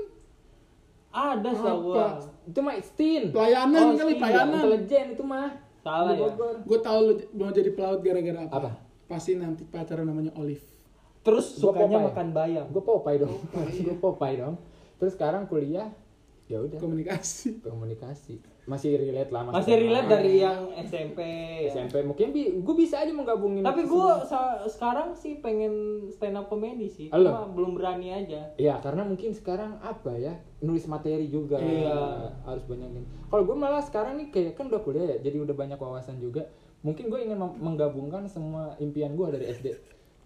Ada 1.11 1.51
gua. 1.77 2.07
itu 2.43 2.59
mah 2.61 2.75
Stin 2.81 3.23
Pelayanan 3.31 3.79
Oh, 3.81 3.91
kali, 3.93 4.03
sih, 4.09 4.19
pelayanan. 4.19 4.55
intelijen 4.57 5.07
itu 5.15 5.23
mah 5.23 5.49
Salah 5.91 6.15
ya. 6.15 6.29
Gue 6.63 6.79
tahu 6.79 6.99
lu 7.03 7.13
mau 7.35 7.51
jadi 7.51 7.71
pelaut 7.71 7.99
gara-gara 7.99 8.39
apa? 8.41 8.55
Apa? 8.57 8.71
Pasti 9.07 9.35
nanti 9.35 9.67
pacaran 9.67 10.07
namanya 10.07 10.31
Olive. 10.35 10.63
Terus 11.21 11.59
Gua 11.59 11.75
sukanya 11.75 11.99
makan 12.07 12.29
bayam. 12.31 12.65
gue 12.67 12.81
Popeye 12.81 13.19
dong 13.19 13.35
gue 13.85 13.97
Popeye 13.99 14.39
dong 14.39 14.55
terus 14.97 15.13
sekarang 15.13 15.45
kuliah 15.45 15.91
ya 16.47 16.61
udah 16.61 16.79
Komunikasi. 16.79 17.61
komunikasi 17.61 18.41
masih 18.63 18.95
relate 18.95 19.29
lah 19.29 19.43
Masih 19.47 19.75
relate 19.75 20.05
sama- 20.05 20.15
dari 20.15 20.33
yang 20.39 20.61
SMP. 20.79 21.19
ya. 21.63 21.71
SMP 21.73 21.95
mungkin 22.03 22.27
bi 22.31 22.43
gue 22.57 22.75
bisa 22.75 22.99
aja 22.99 23.09
menggabungin 23.09 23.61
Tapi 23.61 23.89
sa- 24.23 24.63
sekarang 24.65 25.13
sih 25.13 25.39
pengen 25.39 25.73
stand 26.11 26.35
up 26.35 26.47
comedy 26.47 26.87
sih, 26.87 27.09
Halo. 27.09 27.27
cuma 27.27 27.43
belum 27.51 27.73
berani 27.75 28.09
aja. 28.11 28.53
Iya, 28.55 28.79
karena 28.79 29.03
mungkin 29.03 29.31
sekarang 29.31 29.79
apa 29.79 30.13
ya 30.13 30.35
nulis 30.61 30.85
materi 30.85 31.27
juga 31.27 31.57
Iya. 31.57 32.31
harus 32.43 32.65
banyakin. 32.65 33.05
Kalau 33.27 33.43
gue 33.43 33.57
malah 33.57 33.81
sekarang 33.81 34.17
nih 34.17 34.29
kayak 34.29 34.53
kan 34.55 34.67
udah 34.67 34.81
kuliah 34.81 35.07
ya, 35.07 35.19
jadi 35.21 35.41
udah 35.41 35.55
banyak 35.55 35.77
wawasan 35.77 36.17
juga. 36.17 36.45
Mungkin 36.81 37.07
gue 37.07 37.21
ingin 37.23 37.37
menggabungkan 37.37 38.25
semua 38.25 38.73
impian 38.77 39.13
gue 39.13 39.27
dari 39.31 39.47
SD. 39.47 39.67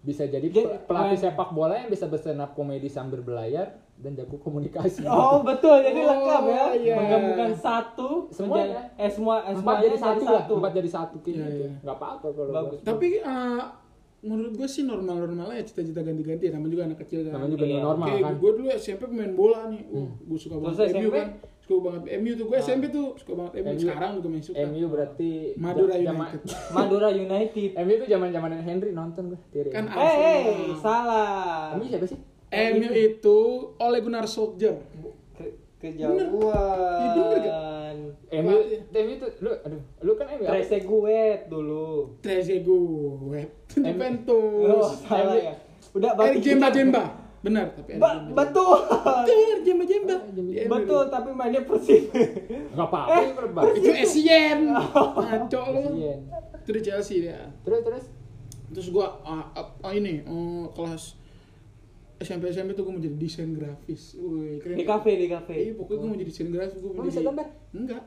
Bisa 0.05 0.23
jadi 0.23 0.45
pe- 0.45 0.85
pelatih 0.85 1.09
main- 1.11 1.23
sepak 1.25 1.49
bola 1.49 1.73
yang 1.75 1.89
bisa 1.89 2.05
berstand 2.05 2.37
up 2.37 2.53
komedi 2.53 2.85
sambil 2.87 3.19
berlayar 3.19 3.73
dan 3.95 4.13
jago 4.13 4.37
komunikasi. 4.37 5.01
Oh 5.09 5.41
betul, 5.41 5.81
jadi 5.81 5.97
Oh, 5.97 6.09
lengkap 6.11 6.43
ya, 6.45 6.65
iya. 6.75 6.95
menggabungkan 6.95 7.51
satu, 7.55 8.29
Semuanya. 8.29 8.85
menjadi- 8.85 9.01
eh 9.01 9.09
semua, 9.09 9.35
eh, 9.41 9.55
empat 9.55 9.75
jadi 9.81 9.97
satu 9.97 10.23
lah, 10.27 10.43
empat 10.45 10.71
jadi 10.73 10.89
satu 10.91 11.15
kayak 11.19 11.33
Iya, 11.33 11.43
gitu. 11.43 11.57
iya. 11.59 11.69
Nggak 11.81 11.97
apa-apa 11.97 12.27
kalau 12.29 12.51
Bagus. 12.53 12.77
gua. 12.77 12.85
Tapi 12.85 13.07
eh, 13.17 13.61
menurut 14.21 14.53
gue 14.55 14.67
sih 14.67 14.83
normal-normal 14.83 15.47
aja 15.51 15.63
cita-cita 15.63 16.01
ganti-ganti. 16.01 16.49
Namanya 16.49 16.71
juga 16.71 16.83
anak 16.85 16.99
kecil 16.99 17.19
kan. 17.23 17.31
Namanya 17.35 17.51
juga 17.55 17.65
Iya. 17.67 17.79
normal 17.79 18.07
Kayak 18.07 18.21
kan. 18.23 18.33
gue 18.35 18.51
dulu 18.53 18.67
SMP 18.71 19.01
pemain 19.03 19.33
bola 19.33 19.59
nih. 19.69 19.81
Uh, 19.87 20.09
gue 20.19 20.37
suka 20.39 20.55
Terus 20.55 20.65
banget 20.75 20.85
MU 20.91 21.01
SMP? 21.03 21.15
kan. 21.15 21.27
Suka 21.65 21.89
banget 21.89 22.21
MU 22.21 22.31
tuh. 22.37 22.45
Gue 22.45 22.57
SMP 22.59 22.83
tuh 22.87 23.17
suka 23.17 23.33
banget 23.33 23.53
MU. 23.59 23.73
MU. 23.73 23.79
Sekarang 23.81 24.11
juga 24.15 24.27
masih 24.29 24.45
suka. 24.53 24.61
MU 24.63 24.85
berarti 24.85 25.29
Madura 25.57 25.95
United. 25.97 26.41
Madura 26.69 27.09
United. 27.09 27.69
MU 27.75 27.91
itu 27.91 28.05
zaman 28.05 28.29
zaman 28.29 28.49
Henry 28.61 28.91
nonton 28.93 29.33
gue. 29.33 29.39
Thierry 29.49 29.73
Kan. 29.73 29.89
Eh, 29.89 29.97
eh, 29.97 30.39
Arsenal. 30.45 30.77
salah. 30.77 31.73
MU 31.73 31.85
siapa 31.89 32.05
sih? 32.05 32.19
MU 32.47 32.89
itu 32.93 33.37
Ole 33.75 33.97
Gunnar 33.99 34.25
Solskjaer. 34.25 34.77
Ke- 35.35 35.57
Iya, 35.85 36.07
bener 36.07 36.29
kejauhan. 36.31 37.97
MU, 38.31 38.57
MU 38.91 39.11
itu 39.11 39.27
lu 39.39 39.51
aduh, 39.53 39.81
lu 40.01 40.11
kan 40.15 40.25
MU? 40.31 40.45
Trezeguet 40.45 41.41
dulu. 41.45 41.89
Trezeguet. 42.21 43.49
Oh, 43.71 43.81
Juventus. 43.81 44.85
salah 45.03 45.35
ya. 45.35 45.53
Udah 45.93 46.11
berarti 46.13 46.39
Jemba 46.41 46.69
Jemba. 46.69 47.03
Benar, 47.45 47.65
tapi 47.71 47.89
Eric 47.91 48.01
Ba- 48.01 48.17
Jemba 48.17 48.33
betul. 48.35 48.77
Betul, 48.89 49.55
Jemba 49.61 49.83
Jemba. 49.85 50.15
Betul, 50.73 51.03
tapi 51.07 51.29
mainnya 51.31 51.61
Persib. 51.61 52.09
Enggak 52.09 52.87
apa-apa, 52.87 53.13
Eh, 53.13 53.23
itu 53.23 53.39
lebar. 53.39 53.63
Itu 53.71 53.89
Essien. 53.93 54.59
Ngaco 54.67 55.61
lu. 55.69 55.83
Itu 56.57 56.69
di 56.71 56.81
Chelsea 56.81 57.17
dia. 57.21 57.37
Terus 57.61 57.81
terus 57.81 58.05
Terus 58.67 58.87
gua 58.89 59.21
ah, 59.21 59.45
ah, 59.53 59.69
ah, 59.79 59.93
ini 59.93 60.25
oh, 60.25 60.67
kelas 60.69 61.21
SMP 62.17 62.49
SMP 62.49 62.73
tuh 62.73 62.81
gua 62.81 62.91
mau 62.91 62.99
jadi 62.99 63.13
desain 63.13 63.53
grafis. 63.53 64.17
Wih, 64.17 64.57
keren. 64.57 64.73
Di 64.73 64.83
kafe, 64.83 65.11
di 65.15 65.27
kafe. 65.27 65.53
Iya, 65.53 65.71
pokoknya 65.75 65.97
gua 65.97 66.07
mau 66.07 66.17
jadi 66.17 66.27
desain 66.27 66.49
grafis, 66.49 66.79
gua 66.79 66.91
mau 66.91 66.97
Lu 66.97 67.05
bisa 67.05 67.19
jadi 67.19 67.27
gambar? 67.29 67.47
Enggak. 67.71 68.03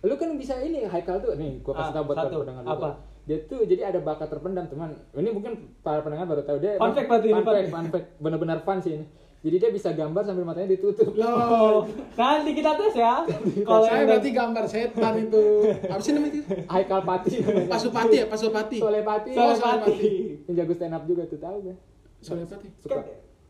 lu 0.00 0.14
kan 0.14 0.30
bisa 0.34 0.54
ini 0.58 0.84
Haikal 0.84 1.16
tuh 1.18 1.32
nih 1.34 1.58
gua 1.58 1.74
kasih 1.74 1.82
Ah, 1.82 1.92
tahu 1.92 2.04
buat 2.04 2.16
satu. 2.16 2.28
para 2.28 2.40
pendengar 2.40 2.62
juga. 2.62 2.76
Apa? 2.76 2.90
Dia 3.24 3.40
tuh 3.48 3.64
jadi 3.64 3.88
ada 3.88 4.04
bakat 4.04 4.28
terpendam 4.28 4.68
teman. 4.68 4.92
Ini 5.16 5.32
mungkin 5.32 5.80
para 5.80 6.04
pendengar 6.04 6.28
baru 6.28 6.44
tahu 6.44 6.60
dia. 6.60 6.76
Fun 6.76 6.92
fact 6.92 7.08
berarti 7.08 7.28
ini, 7.32 7.40
fun 7.40 7.44
fact, 7.44 7.56
fact. 7.56 7.72
fun 7.72 7.86
fact. 7.88 8.06
Benar-benar 8.20 8.58
fun 8.68 8.78
sih 8.84 8.92
ini. 9.00 9.06
Jadi 9.44 9.56
dia 9.60 9.70
bisa 9.76 9.92
gambar 9.92 10.24
sambil 10.24 10.44
matanya 10.48 10.72
ditutup. 10.72 11.12
Oh, 11.20 11.84
nanti 12.16 12.50
kita 12.56 12.80
tes 12.80 12.96
ya. 12.96 13.28
Kalau 13.68 13.84
saya 13.84 14.00
yang 14.00 14.08
berarti 14.08 14.30
gambar 14.32 14.64
setan 14.64 15.14
itu. 15.20 15.44
Apa 15.84 16.00
sih 16.00 16.12
namanya 16.16 16.32
itu? 16.32 16.40
Haikal 16.64 17.00
Pati. 17.04 17.32
Pasupati 17.68 18.16
ya, 18.24 18.26
Pasupati. 18.28 18.78
Solepati. 18.80 19.30
Oh, 19.36 19.52
Solepati. 19.52 20.08
Yang 20.48 20.54
jago 20.64 20.72
stand 20.72 20.96
up 20.96 21.04
juga 21.04 21.22
tuh 21.28 21.36
tahu 21.36 21.56
gak? 21.60 21.78
Solepati. 22.24 22.68
Suka. 22.80 23.00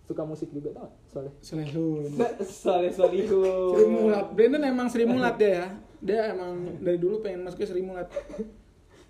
suka 0.04 0.22
musik 0.26 0.50
juga 0.50 0.74
tau 0.74 0.90
gak? 0.90 0.94
Soalnya. 1.14 1.32
Selehun. 1.38 2.10
Soleh 2.42 2.90
Solihun. 2.90 3.70
Sri 3.78 3.84
Mulat. 3.86 4.26
Brandon 4.34 4.62
emang 4.66 4.86
Sri 4.90 5.06
Mulat 5.06 5.34
dia 5.38 5.50
ya. 5.62 5.66
Dia 6.02 6.20
emang 6.34 6.74
dari 6.82 6.98
dulu 6.98 7.22
pengen 7.22 7.46
masuk 7.46 7.62
ke 7.62 7.66
Sri 7.70 7.86
Mulat. 7.86 8.10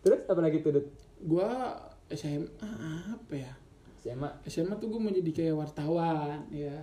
Terus 0.04 0.20
apa 0.24 0.40
lagi 0.40 0.60
tuh, 0.60 0.70
Dut? 0.70 0.86
Gua 1.18 1.48
SMA 2.06 2.70
apa 3.10 3.34
ya? 3.34 3.52
SMA. 3.98 4.28
SMA 4.44 4.76
tuh 4.76 4.86
gue 4.86 5.00
mau 5.00 5.08
jadi 5.08 5.30
kayak 5.32 5.54
wartawan, 5.56 6.44
ya. 6.52 6.76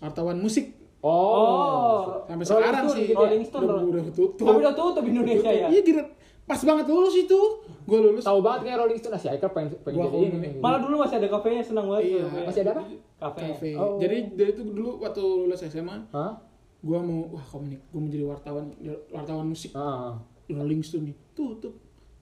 Wartawan 0.00 0.40
musik. 0.40 0.72
Oh. 1.02 2.24
Sampai 2.24 2.40
Rolling 2.40 2.48
sekarang 2.48 2.82
Stone 2.82 2.96
sih. 2.96 3.04
gitu 3.04 3.12
ya? 3.12 3.20
Rolling 3.20 3.44
Stone, 3.44 3.62
udah, 3.62 3.74
Rolling- 3.76 3.90
udah 3.92 4.04
tutup. 4.08 4.46
Tapi 4.46 4.58
udah 4.58 4.74
tutup 4.74 5.04
Indonesia 5.04 5.50
ya. 5.52 5.66
Iya, 5.68 5.80
gila. 5.82 6.04
Pas 6.42 6.58
banget 6.58 6.86
lulus 6.88 7.14
itu. 7.16 7.40
Gue 7.84 7.98
lulus. 8.00 8.22
Tahu 8.22 8.40
banget 8.40 8.60
kayak 8.64 8.78
Rolling 8.80 8.98
Stone, 8.98 9.14
si 9.16 9.28
Aikar 9.28 9.50
pengen 9.50 9.76
pengen 9.82 9.96
Gua 9.98 10.06
jadi 10.08 10.18
ini. 10.24 10.36
nih. 10.38 10.52
Malah 10.58 10.80
dulu 10.80 10.94
masih 10.98 11.16
ada 11.18 11.28
kafenya 11.28 11.62
senang 11.62 11.86
banget. 11.86 12.02
Iya. 12.08 12.24
tuh. 12.24 12.44
Masih 12.48 12.60
ada 12.62 12.72
apa? 12.72 12.82
Kafe. 13.20 13.40
Cafe. 13.44 13.70
Oh. 13.76 13.98
Jadi 13.98 14.16
dari 14.32 14.50
itu 14.50 14.62
dulu 14.64 14.90
waktu 14.98 15.20
lulus 15.22 15.60
SMA, 15.62 15.96
Hah? 16.10 16.32
gue 16.80 16.98
mau 16.98 17.30
wah 17.30 17.44
komunik, 17.44 17.78
gue 17.84 18.00
mau 18.00 18.08
jadi 18.08 18.24
wartawan, 18.24 18.66
wartawan 19.12 19.46
musik. 19.46 19.70
Ah. 19.76 20.16
Rolling 20.48 20.80
Stone 20.80 21.12
nih 21.12 21.16
tutup. 21.32 21.76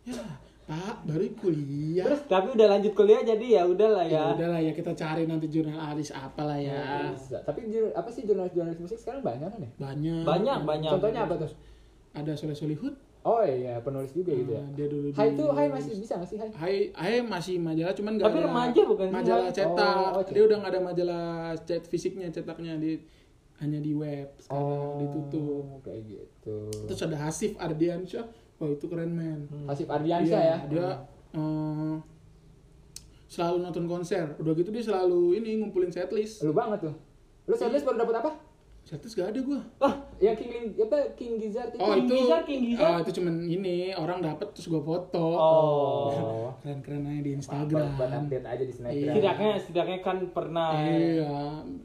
Ya, 0.07 0.25
Pak, 0.65 1.03
baru 1.03 1.27
kuliah. 1.37 2.07
Terus 2.07 2.21
tapi 2.25 2.55
udah 2.55 2.67
lanjut 2.71 2.93
kuliah 2.95 3.21
jadi 3.21 3.47
ya 3.59 3.63
udahlah 3.67 4.07
ya 4.07 4.15
ya. 4.15 4.25
udahlah 4.39 4.61
ya 4.63 4.73
kita 4.73 4.95
cari 4.95 5.27
nanti 5.27 5.51
jurnalis 5.51 6.15
apalah 6.15 6.57
ya. 6.57 7.11
Bisa. 7.11 7.43
Tapi 7.43 7.67
jur- 7.69 7.91
apa 7.91 8.07
sih 8.09 8.23
jurnalis-jurnalis 8.23 8.79
musik 8.79 8.97
sekarang 8.97 9.21
banyak 9.21 9.51
kan 9.51 9.61
ya? 9.61 9.71
Banyak. 9.77 10.23
Banyak 10.23 10.59
banyak. 10.63 10.91
Contohnya 10.91 11.27
apa 11.27 11.35
tuh? 11.37 11.51
Ada 12.15 12.33
Soleh 12.35 12.55
Solihun. 12.55 12.95
Oh 13.21 13.45
iya, 13.45 13.77
penulis 13.85 14.17
juga 14.17 14.33
gitu 14.33 14.57
ya. 14.57 14.65
Ah, 14.65 14.69
dia 14.73 14.87
dulu 14.89 15.07
Hai 15.13 15.37
tuh, 15.37 15.53
Hai 15.53 15.69
masih 15.69 15.93
bisa 15.93 16.17
nggak 16.17 16.31
sih 16.33 16.39
Hai? 16.41 16.49
Hai, 16.57 16.77
Hai 16.97 17.15
masih 17.21 17.61
majalah 17.61 17.93
cuman 17.93 18.13
nggak 18.17 18.25
Tapi 18.25 18.39
ada 18.41 18.47
remaja 18.49 18.83
bukan 18.89 19.05
sih, 19.05 19.13
majalah 19.13 19.45
Hai? 19.45 19.57
cetak. 19.61 19.97
Oh, 20.09 20.17
oh, 20.17 20.25
dia 20.25 20.43
udah 20.49 20.57
nggak 20.57 20.73
ada 20.73 20.81
majalah 20.81 21.25
cet 21.61 21.85
fisiknya 21.85 22.33
cetaknya 22.33 22.81
di 22.81 22.97
hanya 23.61 23.77
di 23.77 23.93
web 23.93 24.33
sekarang 24.41 24.97
ditutup. 24.97 25.85
kayak 25.85 26.01
gitu. 26.09 26.59
Terus 26.89 27.01
ada 27.05 27.17
Hasif 27.21 27.53
Ardiansyah. 27.61 28.25
Wah 28.61 28.69
itu 28.69 28.85
keren 28.87 29.11
men. 29.11 29.41
Hasif 29.65 29.89
Ardiansyah 29.89 30.29
Iya, 30.37 30.53
ya. 30.53 30.57
Dia 30.69 30.87
eh, 31.33 31.97
selalu 33.27 33.57
nonton 33.63 33.87
konser. 33.87 34.37
Udah 34.37 34.53
gitu 34.53 34.69
dia 34.69 34.85
selalu 34.85 35.41
ini 35.41 35.59
ngumpulin 35.59 35.89
setlist. 35.89 36.45
Lu 36.45 36.53
banget 36.53 36.85
tuh. 36.85 36.95
Lu 37.49 37.55
setlist 37.55 37.83
baru 37.83 38.05
dapat 38.05 38.21
apa? 38.21 38.31
Setlist 38.81 39.13
gak 39.15 39.31
ada 39.31 39.41
gua. 39.41 39.61
Ah, 39.79 39.93
Yang 40.19 40.37
King 40.41 40.51
Ling, 40.51 40.67
apa 40.75 40.99
King 41.15 41.33
Gizzard 41.37 41.71
itu? 41.71 41.79
Oh 41.79 41.93
King 41.93 42.05
itu, 42.05 42.15
Gizzard, 42.17 42.45
King 42.45 42.63
Gizzard. 42.65 42.91
oh, 42.91 42.99
itu 42.99 43.11
cuman 43.21 43.35
ini 43.47 43.77
orang 43.93 44.19
dapet 44.19 44.47
terus 44.53 44.67
gua 44.67 44.83
foto. 44.83 45.27
Oh. 45.31 46.49
Keren-keren 46.61 47.05
aja 47.07 47.21
di 47.21 47.31
Buat 47.31 47.39
Instagram. 47.39 47.89
update 47.95 48.47
aja 48.47 48.65
di 48.65 48.73
Snapgram. 48.73 48.97
Iya. 48.99 49.13
Setidaknya 49.13 49.51
setidaknya 49.57 49.99
kan 50.01 50.17
pernah 50.33 50.69
Iya. 50.75 51.33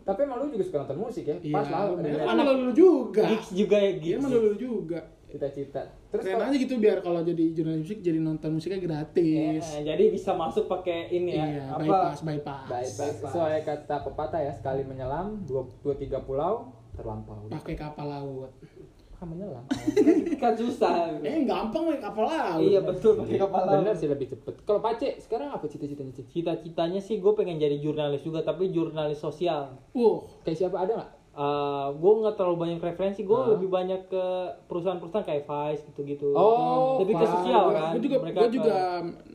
Tapi 0.02 0.20
emang 0.24 0.38
lu 0.40 0.48
juga 0.50 0.64
suka 0.66 0.78
nonton 0.82 0.98
musik 0.98 1.24
ya? 1.24 1.38
Iya. 1.38 1.54
Pas 1.54 1.68
lah. 1.70 1.84
Dia 2.00 2.24
ada 2.26 2.42
kan 2.42 2.58
juga. 2.74 3.24
gigs 3.28 3.50
juga 3.54 3.76
ya 3.78 3.92
Dia 3.92 4.02
gigs. 4.02 4.20
mah 4.20 4.30
lulu 4.32 4.54
juga. 4.56 5.00
Cita-cita. 5.36 5.84
Terus 6.16 6.24
Keren 6.24 6.48
aja 6.48 6.56
gitu 6.56 6.80
biar 6.80 7.04
kalau 7.04 7.20
jadi 7.20 7.52
jurnalis 7.52 7.84
musik 7.84 8.00
jadi 8.00 8.24
nonton 8.24 8.56
musiknya 8.56 8.80
gratis. 8.80 9.64
Eh, 9.76 9.84
jadi 9.84 10.08
bisa 10.08 10.32
masuk 10.32 10.72
pakai 10.72 11.12
ini 11.12 11.36
ya. 11.36 11.44
Iya, 11.44 11.64
apa? 11.76 11.84
bypass, 11.84 12.20
bypass. 12.24 12.68
Baik. 12.72 12.92
Sesuai 13.20 13.56
kata 13.68 13.96
pepatah 14.08 14.40
ya, 14.40 14.56
sekali 14.56 14.88
menyelam, 14.88 15.44
dua, 15.44 15.68
dua 15.84 16.00
tiga 16.00 16.24
pulau 16.24 16.72
terlampau. 16.96 17.52
Pakai 17.52 17.76
kapal 17.76 18.08
laut. 18.08 18.52
Kan 19.20 19.28
menyelam. 19.28 19.64
kan 20.42 20.56
susah. 20.56 21.20
Eh 21.20 21.44
gampang 21.44 21.84
pakai 21.92 22.04
kapal 22.08 22.26
laut. 22.32 22.64
Iya 22.64 22.80
betul 22.80 23.20
pakai 23.20 23.36
kapal 23.36 23.62
laut. 23.68 23.84
Bener 23.84 23.96
sih 24.00 24.08
lebih 24.08 24.28
cepet. 24.32 24.56
Kalau 24.64 24.80
Pace 24.80 25.20
sekarang 25.20 25.52
apa 25.52 25.68
cita-citanya? 25.68 26.16
Cita-citanya 26.16 27.00
sih 27.04 27.20
gue 27.20 27.34
pengen 27.36 27.60
jadi 27.60 27.76
jurnalis 27.84 28.24
juga 28.24 28.40
tapi 28.40 28.72
jurnalis 28.72 29.20
sosial. 29.20 29.76
Wah, 29.92 30.24
Kayak 30.48 30.58
siapa 30.64 30.80
ada 30.80 30.92
nggak? 30.96 31.12
Uh, 31.36 31.92
gue 31.94 32.12
nggak 32.18 32.36
terlalu 32.36 32.58
banyak 32.58 32.80
referensi, 32.80 33.22
gue 33.22 33.36
Hah? 33.36 33.52
lebih 33.52 33.68
banyak 33.68 34.08
ke 34.08 34.24
perusahaan-perusahaan 34.66 35.22
kayak 35.22 35.44
Vice 35.44 35.84
gitu-gitu. 35.86 36.32
Oh, 36.32 36.96
lebih 36.98 37.12
ke 37.14 37.28
sosial 37.28 37.64
kan. 37.70 37.92
Gue 37.92 38.02
juga, 38.02 38.18
gua 38.24 38.32
ke- 38.42 38.54
juga 38.54 38.76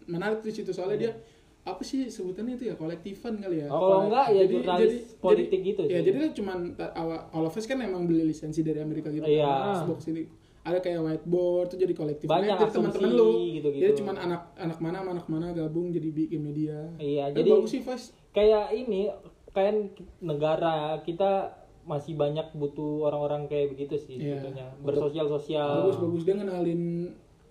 menarik 0.06 0.40
di 0.40 0.48
situ 0.50 0.70
soalnya 0.70 0.96
dia 0.98 1.12
apa 1.60 1.84
sih 1.84 2.08
sebutannya 2.08 2.56
itu 2.56 2.64
ya 2.64 2.74
kolektifan 2.74 3.36
kali 3.36 3.60
ya. 3.60 3.68
Oh, 3.68 3.76
Kalau 3.78 3.98
enggak 4.08 4.32
ya 4.32 4.42
jurnalis 4.42 5.12
politik 5.20 5.60
gitu 5.60 5.84
Ya 5.84 6.00
sih. 6.00 6.08
jadi 6.08 6.16
dia 6.18 6.30
cuman 6.34 6.58
awal 6.90 7.20
kalau 7.28 7.48
Vice 7.48 7.68
kan 7.68 7.78
emang 7.78 8.08
beli 8.08 8.24
lisensi 8.24 8.60
dari 8.60 8.80
Amerika 8.80 9.12
gitu. 9.12 9.22
Iya. 9.22 9.44
Kan, 9.44 9.84
box 9.86 10.08
ini 10.08 10.24
ada 10.60 10.78
kayak 10.78 11.00
whiteboard 11.00 11.68
tuh 11.68 11.78
jadi 11.78 11.92
kolektif. 11.92 12.24
Banyak 12.26 12.48
Nah, 12.50 12.60
jadi 12.62 12.72
teman-teman 12.74 13.10
lu. 13.12 13.28
gitu-gitu. 13.54 13.82
Jadi 13.82 13.92
cuman 13.94 14.16
anak 14.18 14.56
anak 14.56 14.78
mana 14.78 14.96
sama 14.98 15.10
anak 15.12 15.26
mana 15.28 15.46
gabung 15.52 15.92
jadi 15.92 16.08
bikin 16.08 16.40
media. 16.40 16.80
Iya, 16.96 17.28
Eh, 17.28 17.32
jadi 17.34 17.48
bagus 17.50 17.70
sih 17.70 17.80
Vice. 17.82 18.16
kayak 18.32 18.72
ini 18.72 19.12
kan 19.50 19.92
negara 20.20 20.74
kita 21.02 21.59
masih 21.90 22.14
banyak 22.14 22.46
butuh 22.54 23.04
orang-orang 23.04 23.44
kayak 23.44 23.74
begitu 23.74 23.98
sih 23.98 24.14
Iya. 24.14 24.38
sebetulnya 24.38 24.66
bersosial 24.80 25.26
sosial 25.28 25.68
Bagus 25.82 25.98
bagus 25.98 26.22
dia 26.22 26.34
ngenalin 26.34 26.82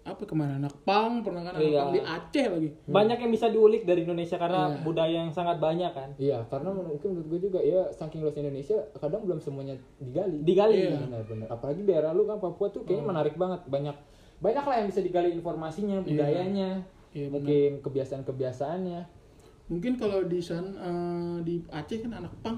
apa 0.01 0.23
ke 0.23 0.31
mana 0.31 0.57
anak 0.57 0.73
pang 0.81 1.21
pernah 1.21 1.43
kan 1.43 1.59
Iya. 1.59 1.91
di 1.91 1.99
Aceh 1.99 2.45
lagi. 2.47 2.69
banyak 2.87 3.17
yang 3.19 3.29
bisa 3.29 3.45
diulik 3.47 3.83
dari 3.83 4.01
Indonesia 4.01 4.35
karena 4.35 4.71
Iya. 4.71 4.81
budaya 4.81 5.15
yang 5.19 5.29
sangat 5.29 5.59
banyak 5.59 5.91
kan 5.91 6.09
Iya, 6.15 6.47
karena 6.47 6.71
menurut- 6.71 6.97
mungkin 6.97 7.09
menurut 7.13 7.27
gue 7.29 7.39
juga 7.45 7.59
ya 7.59 7.83
saking 7.91 8.19
luas 8.19 8.33
Indonesia 8.33 8.79
kadang 8.95 9.21
belum 9.21 9.37
semuanya 9.37 9.75
digali. 9.99 10.39
digali 10.41 10.87
Iya. 10.87 11.03
Benar-benar. 11.03 11.47
Apalagi 11.49 11.81
daerah 11.83 12.11
lu 12.11 12.23
kan 12.23 12.39
Papua 12.39 12.67
tuh 12.69 12.81
kayaknya 12.81 13.05
menarik 13.05 13.35
banget. 13.35 13.61
Banyak 13.67 13.95
banyak 14.39 14.63
lah 14.63 14.75
yang 14.77 14.87
bisa 14.87 15.03
digali 15.03 15.29
informasinya, 15.29 15.99
budayanya, 15.99 16.79
Iya, 17.11 17.27
benar. 17.27 17.33
mungkin 17.35 17.71
kebiasaan-kebiasaannya. 17.83 19.01
Mungkin 19.69 19.93
kalau 19.95 20.23
di 20.23 20.39
sana 20.39 20.69
eh, 20.73 21.37
di 21.43 21.61
Aceh 21.67 21.99
kan 21.99 22.15
anak 22.15 22.33
pang 22.39 22.57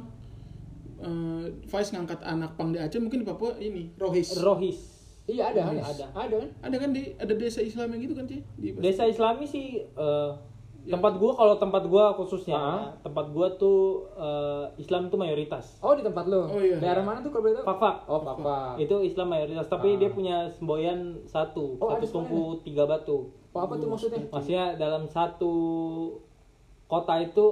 eh 1.01 1.43
Vice 1.63 1.91
ngangkat 1.91 2.21
anak 2.21 2.53
pang 2.53 2.69
di 2.69 2.77
Aceh 2.77 2.97
mungkin 2.97 3.19
di 3.19 3.27
Papua 3.27 3.57
ini 3.57 3.89
Rohis. 3.95 4.37
rohis 4.37 4.79
Iya 5.23 5.47
ada, 5.47 5.69
Ada. 5.69 5.81
ada, 5.81 6.05
ada 6.17 6.35
kan? 6.35 6.49
ada 6.61 6.75
kan 6.77 6.89
di 6.91 7.13
ada 7.15 7.33
desa 7.33 7.61
Islam 7.61 7.91
yang 7.91 8.01
gitu 8.03 8.15
kan 8.15 8.25
sih 8.25 8.41
di 8.55 8.73
desa 8.75 9.05
Islami 9.05 9.43
sih 9.43 9.67
eh, 9.81 10.31
Ya. 10.81 10.97
tempat 10.97 11.13
gua 11.15 11.29
kalau 11.31 11.55
tempat 11.55 11.85
gua 11.85 12.09
khususnya 12.11 12.57
Ah. 12.57 12.89
tempat 12.99 13.29
gua 13.29 13.53
tuh 13.53 14.01
eh, 14.11 14.65
Islam 14.79 15.07
tuh 15.07 15.15
mayoritas 15.15 15.77
Oh 15.77 15.93
di 15.93 16.01
tempat 16.01 16.25
lu. 16.25 16.41
Oh, 16.41 16.57
iya. 16.57 16.73
Daerah 16.75 17.05
mana 17.05 17.21
tuh 17.21 17.29
kalau 17.29 17.45
boleh 17.45 17.53
tahu? 17.55 17.69
Oh 18.09 18.21
Papa. 18.25 18.57
itu 18.75 18.95
Islam 18.99 19.29
mayoritas 19.29 19.69
tapi 19.69 19.93
Ah. 19.93 19.97
dia 19.97 20.09
punya 20.09 20.49
semboyan 20.49 21.21
satu 21.23 21.77
Oh, 21.77 21.85
satu 21.87 22.05
tungku 22.11 22.41
tiga 22.61 22.89
batu 22.89 23.29
Oh 23.53 23.61
apa 23.61 23.77
tuh 23.77 23.93
maksudnya? 23.93 24.25
maksudnya 24.25 24.73
dalam 24.73 25.05
satu 25.05 25.53
kota 26.83 27.13
itu 27.19 27.45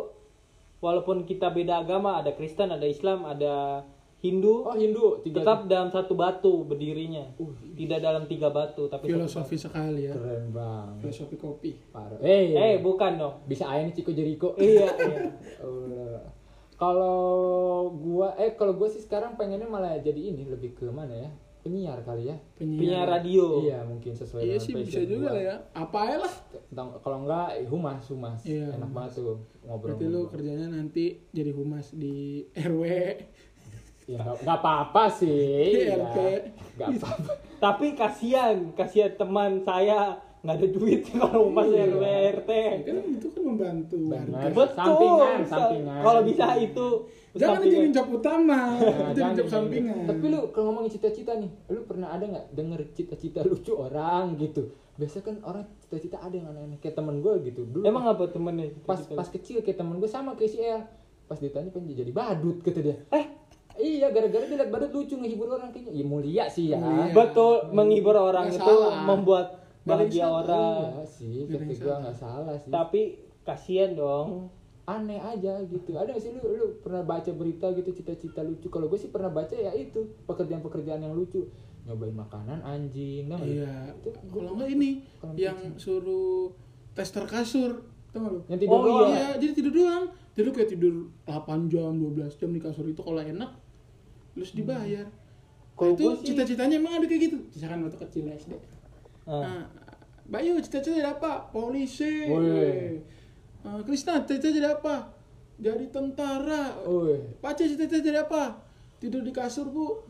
walaupun 0.79 1.27
kita 1.27 1.51
beda 1.51 1.83
agama 1.83 2.19
ada 2.19 2.31
Kristen 2.35 2.71
ada 2.71 2.87
Islam 2.87 3.27
ada 3.27 3.83
Hindu 4.19 4.67
Oh 4.67 4.75
Hindu 4.75 5.23
tiga. 5.23 5.39
tetap 5.39 5.71
dalam 5.71 5.87
satu 5.87 6.11
batu 6.11 6.67
berdirinya 6.67 7.23
Uh, 7.39 7.55
tidak 7.79 8.03
dalam 8.03 8.27
tiga 8.27 8.51
batu 8.51 8.91
tapi 8.91 9.07
filosofi 9.07 9.55
sekali 9.55 10.11
ya 10.11 10.13
keren 10.15 10.51
banget. 10.51 11.07
filosofi 11.07 11.35
kopi 11.39 11.71
Parah. 11.87 12.19
Eh, 12.19 12.51
eh 12.51 12.75
bukan 12.83 13.15
dong 13.15 13.35
bisa 13.47 13.71
nih 13.71 13.95
Ciko 13.95 14.11
Jericho. 14.11 14.55
iya 14.59 14.91
iya 14.91 15.23
kalau 16.81 17.91
gua 17.95 18.35
eh 18.35 18.55
kalau 18.59 18.75
gua 18.75 18.91
sih 18.91 18.99
sekarang 18.99 19.39
pengennya 19.39 19.67
malah 19.67 19.99
jadi 20.03 20.35
ini 20.35 20.47
lebih 20.51 20.75
ke 20.75 20.91
mana 20.91 21.15
ya? 21.15 21.31
Penyiar 21.59 21.99
kali 22.01 22.23
ya. 22.25 22.37
punya 22.55 23.03
radio 23.03 23.59
Iya, 23.59 23.83
mungkin 23.83 24.11
sesuai 24.11 24.41
iya 24.41 24.55
dengan 24.55 24.63
sih 24.63 24.73
bisa 24.75 25.01
juga 25.01 25.19
gua. 25.21 25.33
lah 25.33 25.43
ya 25.43 25.55
apa 25.73 25.97
aja 26.01 26.17
lah 26.19 26.33
Tentang 26.65 26.87
kalau 26.97 27.17
enggak 27.21 27.47
eh, 27.53 27.65
humas, 27.65 28.03
humas. 28.07 28.39
Iya, 28.41 28.71
Enak 28.73 28.89
banget 28.89 29.11
tuh 29.13 29.35
ngobrol. 29.61 29.91
berarti 29.91 30.05
lu 30.07 30.21
kerjanya 30.25 30.67
nanti 30.69 31.05
jadi 31.29 31.51
humas 31.51 31.91
di 31.91 32.15
RW 32.53 32.83
Ya 34.07 34.25
nggak- 34.25 34.41
apa-apa 34.55 35.03
sih. 35.11 35.69
Di 35.69 35.85
ya. 35.85 36.01
RT. 36.01 36.17
Nggak 36.75 36.89
apa-apa. 36.95 37.31
tapi 37.63 37.87
kasihan 37.93 38.55
kasihan 38.71 39.13
teman 39.13 39.61
saya 39.61 40.17
nggak 40.39 40.55
ada 40.55 40.67
duit 40.67 41.01
kalau 41.11 41.51
mau 41.51 41.61
Iya. 41.61 41.91
RW 41.91 42.03
RT 42.39 42.51
kan 42.81 42.95
itu 43.05 43.27
kan 43.27 43.41
membantu 43.43 43.97
Benar. 44.01 44.23
warga 44.25 44.49
betul 44.49 44.73
Sampingan, 44.73 45.39
Sa- 45.43 45.51
sampingan. 45.59 45.99
kalau 46.01 46.21
bisa 46.23 46.45
itu 46.57 46.87
jangan 47.31 47.55
sampingan. 47.55 47.69
dijadiin 47.69 47.93
job 47.93 48.07
utama 48.09 48.59
Nah, 48.73 49.11
jangan 49.11 49.33
job 49.33 49.45
jangan. 49.45 49.53
sampingan 49.53 49.97
Tapi 50.05 50.25
lu 50.25 50.39
kalau 50.49 50.65
ngomongin 50.67 50.91
cita-cita 50.91 51.31
nih, 51.33 51.51
lu 51.67 51.81
pernah 51.83 52.09
ada 52.09 52.25
nggak 52.25 52.45
denger 52.51 52.81
cita-cita 52.91 53.39
lucu 53.41 53.73
orang 53.73 54.33
gitu? 54.35 54.63
Biasa 54.95 55.17
kan 55.19 55.35
orang 55.41 55.63
cita-cita 55.79 56.17
ada 56.17 56.33
yang 56.33 56.47
aneh-aneh. 56.47 56.77
Kayak 56.77 56.95
temen 56.95 57.19
gue 57.19 57.33
gitu 57.45 57.61
dulu. 57.63 57.83
emang 57.83 58.05
apa 58.05 58.27
temennya 58.27 58.73
pas 58.83 58.99
pas 59.05 59.27
kecil 59.27 59.59
kayak 59.59 59.77
temen 59.77 59.95
gue 59.95 60.07
sama 60.07 60.33
kayak 60.33 60.49
si 60.49 60.59
El. 60.59 60.81
Pas 61.25 61.37
ditanya 61.37 61.69
pengen 61.69 61.93
jadi 61.93 62.09
badut 62.09 62.59
kata 62.59 62.79
dia. 62.79 62.97
eh 63.11 63.25
Iya, 63.75 64.11
gara-gara 64.11 64.43
dia 64.43 64.59
liat 64.59 64.67
badut 64.67 64.91
lucu 64.91 65.15
ngehibur 65.15 65.47
orang 65.49 65.71
kayaknya. 65.71 65.93
Ya 65.93 66.03
mulia 66.03 66.45
sih 66.47 66.67
ya. 66.67 66.77
Mulia. 66.77 67.15
betul 67.15 67.71
menghibur 67.71 68.11
orang 68.13 68.51
Nggak 68.51 68.59
itu 68.59 68.73
salah. 68.75 69.03
membuat 69.05 69.47
bahagia 69.81 70.27
orang 70.27 70.83
Iya 70.91 71.05
sih, 71.07 71.47
yang 71.47 71.63
gue 71.63 71.95
nggak 72.03 72.17
salah 72.19 72.55
sih. 72.59 72.67
tapi 72.69 73.01
kasihan 73.41 73.95
dong 73.95 74.51
aneh 74.89 75.17
aja 75.17 75.61
gitu. 75.63 75.93
Ada 75.93 76.09
gak 76.09 76.19
sih 76.19 76.31
lu 76.31 76.41
lu 76.41 76.67
pernah 76.79 77.03
baca 77.03 77.29
berita 77.29 77.69
gitu 77.71 77.89
cita-cita 77.91 78.41
lucu? 78.41 78.67
Kalau 78.67 78.87
gue 78.87 78.97
sih 78.97 79.07
pernah 79.07 79.29
baca 79.29 79.51
ya 79.51 79.69
itu 79.71 79.99
pekerjaan-pekerjaan 80.25 80.99
yang 80.99 81.13
lucu. 81.13 81.45
Nyobain 81.81 82.13
makanan 82.13 82.59
anjing, 82.61 83.25
nah 83.25 83.39
iya 83.39 83.89
Itu 83.95 84.11
kalau 84.27 84.53
nggak 84.53 84.69
ini 84.69 85.01
yang 85.33 85.57
suruh 85.75 86.51
tester 86.91 87.23
kasur 87.23 87.81
Tau 88.09 88.19
gak 88.19 88.31
lu? 88.31 88.41
Yang 88.47 88.59
tidur 88.59 88.73
Oh, 88.73 88.83
doang. 88.83 89.09
Iya, 89.11 89.27
jadi 89.37 89.51
tidur 89.53 89.73
doang. 89.75 90.03
Jadi 90.33 90.41
lu 90.41 90.51
kayak 90.51 90.69
tidur 90.69 90.93
8 91.23 91.37
jam, 91.67 91.93
12 91.93 92.33
jam 92.35 92.49
di 92.49 92.57
kasur 92.57 92.81
itu 92.83 92.99
kalau 92.99 93.21
enak 93.21 93.51
terus 94.33 94.51
dibayar. 94.51 95.05
Kalau 95.71 95.93
Kalau 95.93 95.93
itu 95.93 96.07
sih- 96.17 96.25
cita-citanya 96.27 96.75
emang 96.75 96.97
ada 96.97 97.05
kayak 97.05 97.21
gitu. 97.23 97.37
Misalkan 97.47 97.79
waktu 97.81 97.97
kecil 97.99 98.25
SD. 98.27 98.51
Ah. 99.23 99.39
Nah, 99.39 99.61
Bayu 100.25 100.57
cita-cita 100.57 101.01
apa? 101.11 101.49
Polisi. 101.49 102.25
Woi. 102.25 103.01
Uh, 103.59 103.81
Krisna 103.83 104.23
cita-cita 104.23 104.49
jadi 104.51 104.69
apa? 104.71 105.11
Jadi 105.59 105.91
tentara. 105.91 106.79
Woi. 106.83 107.35
Pace 107.37 107.67
cita-cita 107.67 107.99
jadi 107.99 108.23
apa? 108.23 108.55
Tidur 108.97 109.19
di 109.19 109.31
kasur, 109.31 109.67
Bu. 109.67 110.07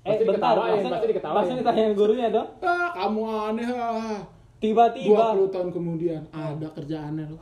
Pasti 0.00 0.24
diketawain, 0.24 0.80
masa- 0.80 0.92
pasti 0.94 1.06
diketawain. 1.08 1.36
masa 1.44 1.52
ditanyain 1.54 1.92
gurunya 1.92 2.28
dong. 2.28 2.48
Ah, 2.60 2.88
kamu 2.94 3.20
aneh 3.22 3.68
ah. 3.68 4.20
Tiba-tiba 4.56 5.32
20 5.32 5.48
tahun 5.50 5.68
kemudian 5.70 6.22
ada 6.30 6.68
kerjaannya 6.70 7.24
loh. 7.26 7.40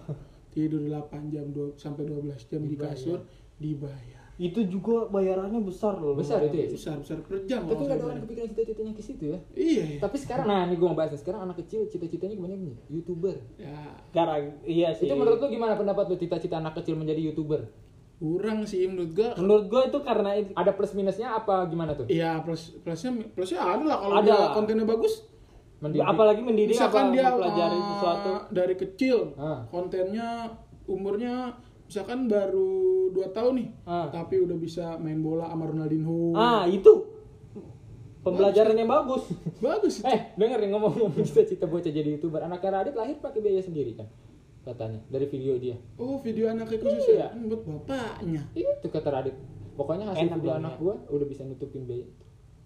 Tidur 0.49 0.83
8 0.83 1.29
jam 1.29 1.47
dua- 1.49 1.75
sampai 1.75 2.03
12 2.05 2.43
jam 2.45 2.63
di 2.63 2.75
Dibayar. 2.75 2.95
kasur 2.95 3.19
dibayar. 3.59 4.18
Itu 4.39 4.61
juga 4.71 5.11
bayarannya 5.11 5.59
besar 5.61 5.99
loh. 5.99 6.15
Besar 6.15 6.39
itu 6.47 6.55
ya? 6.55 6.67
Besar-besar 6.71 7.19
per 7.27 7.43
jam. 7.45 7.67
Tapi 7.67 7.83
nggak 7.83 7.99
ada 7.99 8.05
orang 8.07 8.19
kepikiran 8.23 8.49
cita-citanya 8.55 8.93
ke 8.95 9.03
situ 9.03 9.25
ya. 9.35 9.39
Iya, 9.53 9.83
iya. 9.85 9.99
Tapi 9.99 10.15
sekarang, 10.15 10.47
nah 10.47 10.63
ini 10.63 10.79
gue 10.79 10.87
ngebahas 10.87 11.11
nih. 11.11 11.21
Sekarang 11.21 11.41
anak 11.43 11.57
kecil 11.59 11.91
cita-citanya 11.91 12.39
kebanyakan 12.39 12.71
nih, 12.71 12.77
youtuber. 12.87 13.37
Ya, 13.59 13.99
Karena 14.15 14.37
iya 14.63 14.89
sih. 14.95 15.11
Itu 15.11 15.19
menurut 15.19 15.43
lu 15.43 15.51
gimana 15.51 15.75
pendapat 15.75 16.07
lu 16.07 16.17
cita-cita 16.17 16.63
anak 16.63 16.79
kecil 16.79 16.95
menjadi 16.95 17.21
youtuber? 17.21 17.67
kurang 18.19 18.67
sih 18.67 18.83
menurut 18.83 19.15
gua. 19.15 19.31
menurut 19.39 19.65
gue 19.71 19.83
itu 19.95 19.99
karena 20.03 20.31
itu 20.35 20.51
Ada 20.51 20.75
plus 20.75 20.91
minusnya 20.91 21.39
apa 21.39 21.63
gimana 21.71 21.95
tuh? 21.95 22.11
Iya, 22.11 22.43
plus 22.43 22.75
plusnya 22.83 23.15
plusnya 23.31 23.63
ada 23.63 23.87
lah 23.87 23.95
kalau 24.03 24.15
Ada 24.19 24.27
dia 24.27 24.39
kontennya 24.59 24.83
bagus. 24.83 25.23
Mendidik. 25.79 26.03
apalagi 26.03 26.43
mendidik 26.43 26.75
misalkan 26.75 27.05
apa 27.07 27.15
dia 27.15 27.25
mempelajari 27.31 27.79
uh, 27.79 27.87
sesuatu. 27.95 28.31
dari 28.51 28.75
kecil 28.75 29.19
Ah. 29.39 29.63
kontennya 29.71 30.51
umurnya 30.91 31.55
misalkan 31.89 32.29
baru 32.29 32.69
2 33.11 33.33
tahun 33.33 33.53
nih 33.57 33.69
Ah. 33.83 34.07
tapi 34.09 34.39
udah 34.39 34.55
bisa 34.55 34.95
main 34.97 35.19
bola 35.19 35.49
sama 35.49 35.65
Ronaldinho 35.67 36.33
Ah, 36.33 36.69
itu 36.69 37.09
pembelajaran 38.21 38.77
yang 38.77 38.87
bagus. 38.87 39.25
bagus 39.59 39.95
itu 39.99 40.07
Eh, 40.07 40.21
denger 40.37 40.59
nih 40.61 40.71
ngomong-ngomong 40.71 41.17
cita-cita 41.25 41.65
bocah 41.65 41.89
jadi 41.89 42.09
youtuber. 42.11 42.41
Anaknya 42.41 42.71
Radit 42.75 42.93
lahir 42.93 43.17
pakai 43.17 43.41
biaya 43.41 43.59
sendiri 43.59 43.95
kan? 43.95 44.05
Katanya 44.61 45.01
dari 45.09 45.25
video 45.27 45.57
dia. 45.57 45.77
oh 45.97 46.21
video 46.21 46.45
anaknya 46.47 46.77
khusus 46.77 47.09
Iya. 47.09 47.17
ya 47.19 47.29
Hmm, 47.31 47.49
buat 47.49 47.63
bapaknya 47.65 48.43
Itu 48.53 48.87
kata 48.87 49.09
Radit. 49.11 49.37
Pokoknya 49.75 50.11
hasil 50.11 50.29
Enak 50.29 50.37
video 50.37 50.53
anak 50.53 50.73
ya. 50.73 50.79
gua 50.79 50.95
udah 51.09 51.27
bisa 51.27 51.43
nutupin 51.43 51.83
biaya. 51.83 52.05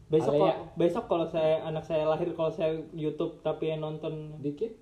Besok 0.09 0.35
Alea. 0.35 0.55
besok 0.75 1.05
kalau 1.07 1.25
saya 1.25 1.63
anak 1.63 1.85
saya 1.85 2.05
lahir 2.05 2.35
kalau 2.35 2.51
saya 2.51 2.75
YouTube 2.91 3.39
tapi 3.41 3.71
yang 3.71 3.81
nonton 3.81 4.35
Dikit 4.39 4.75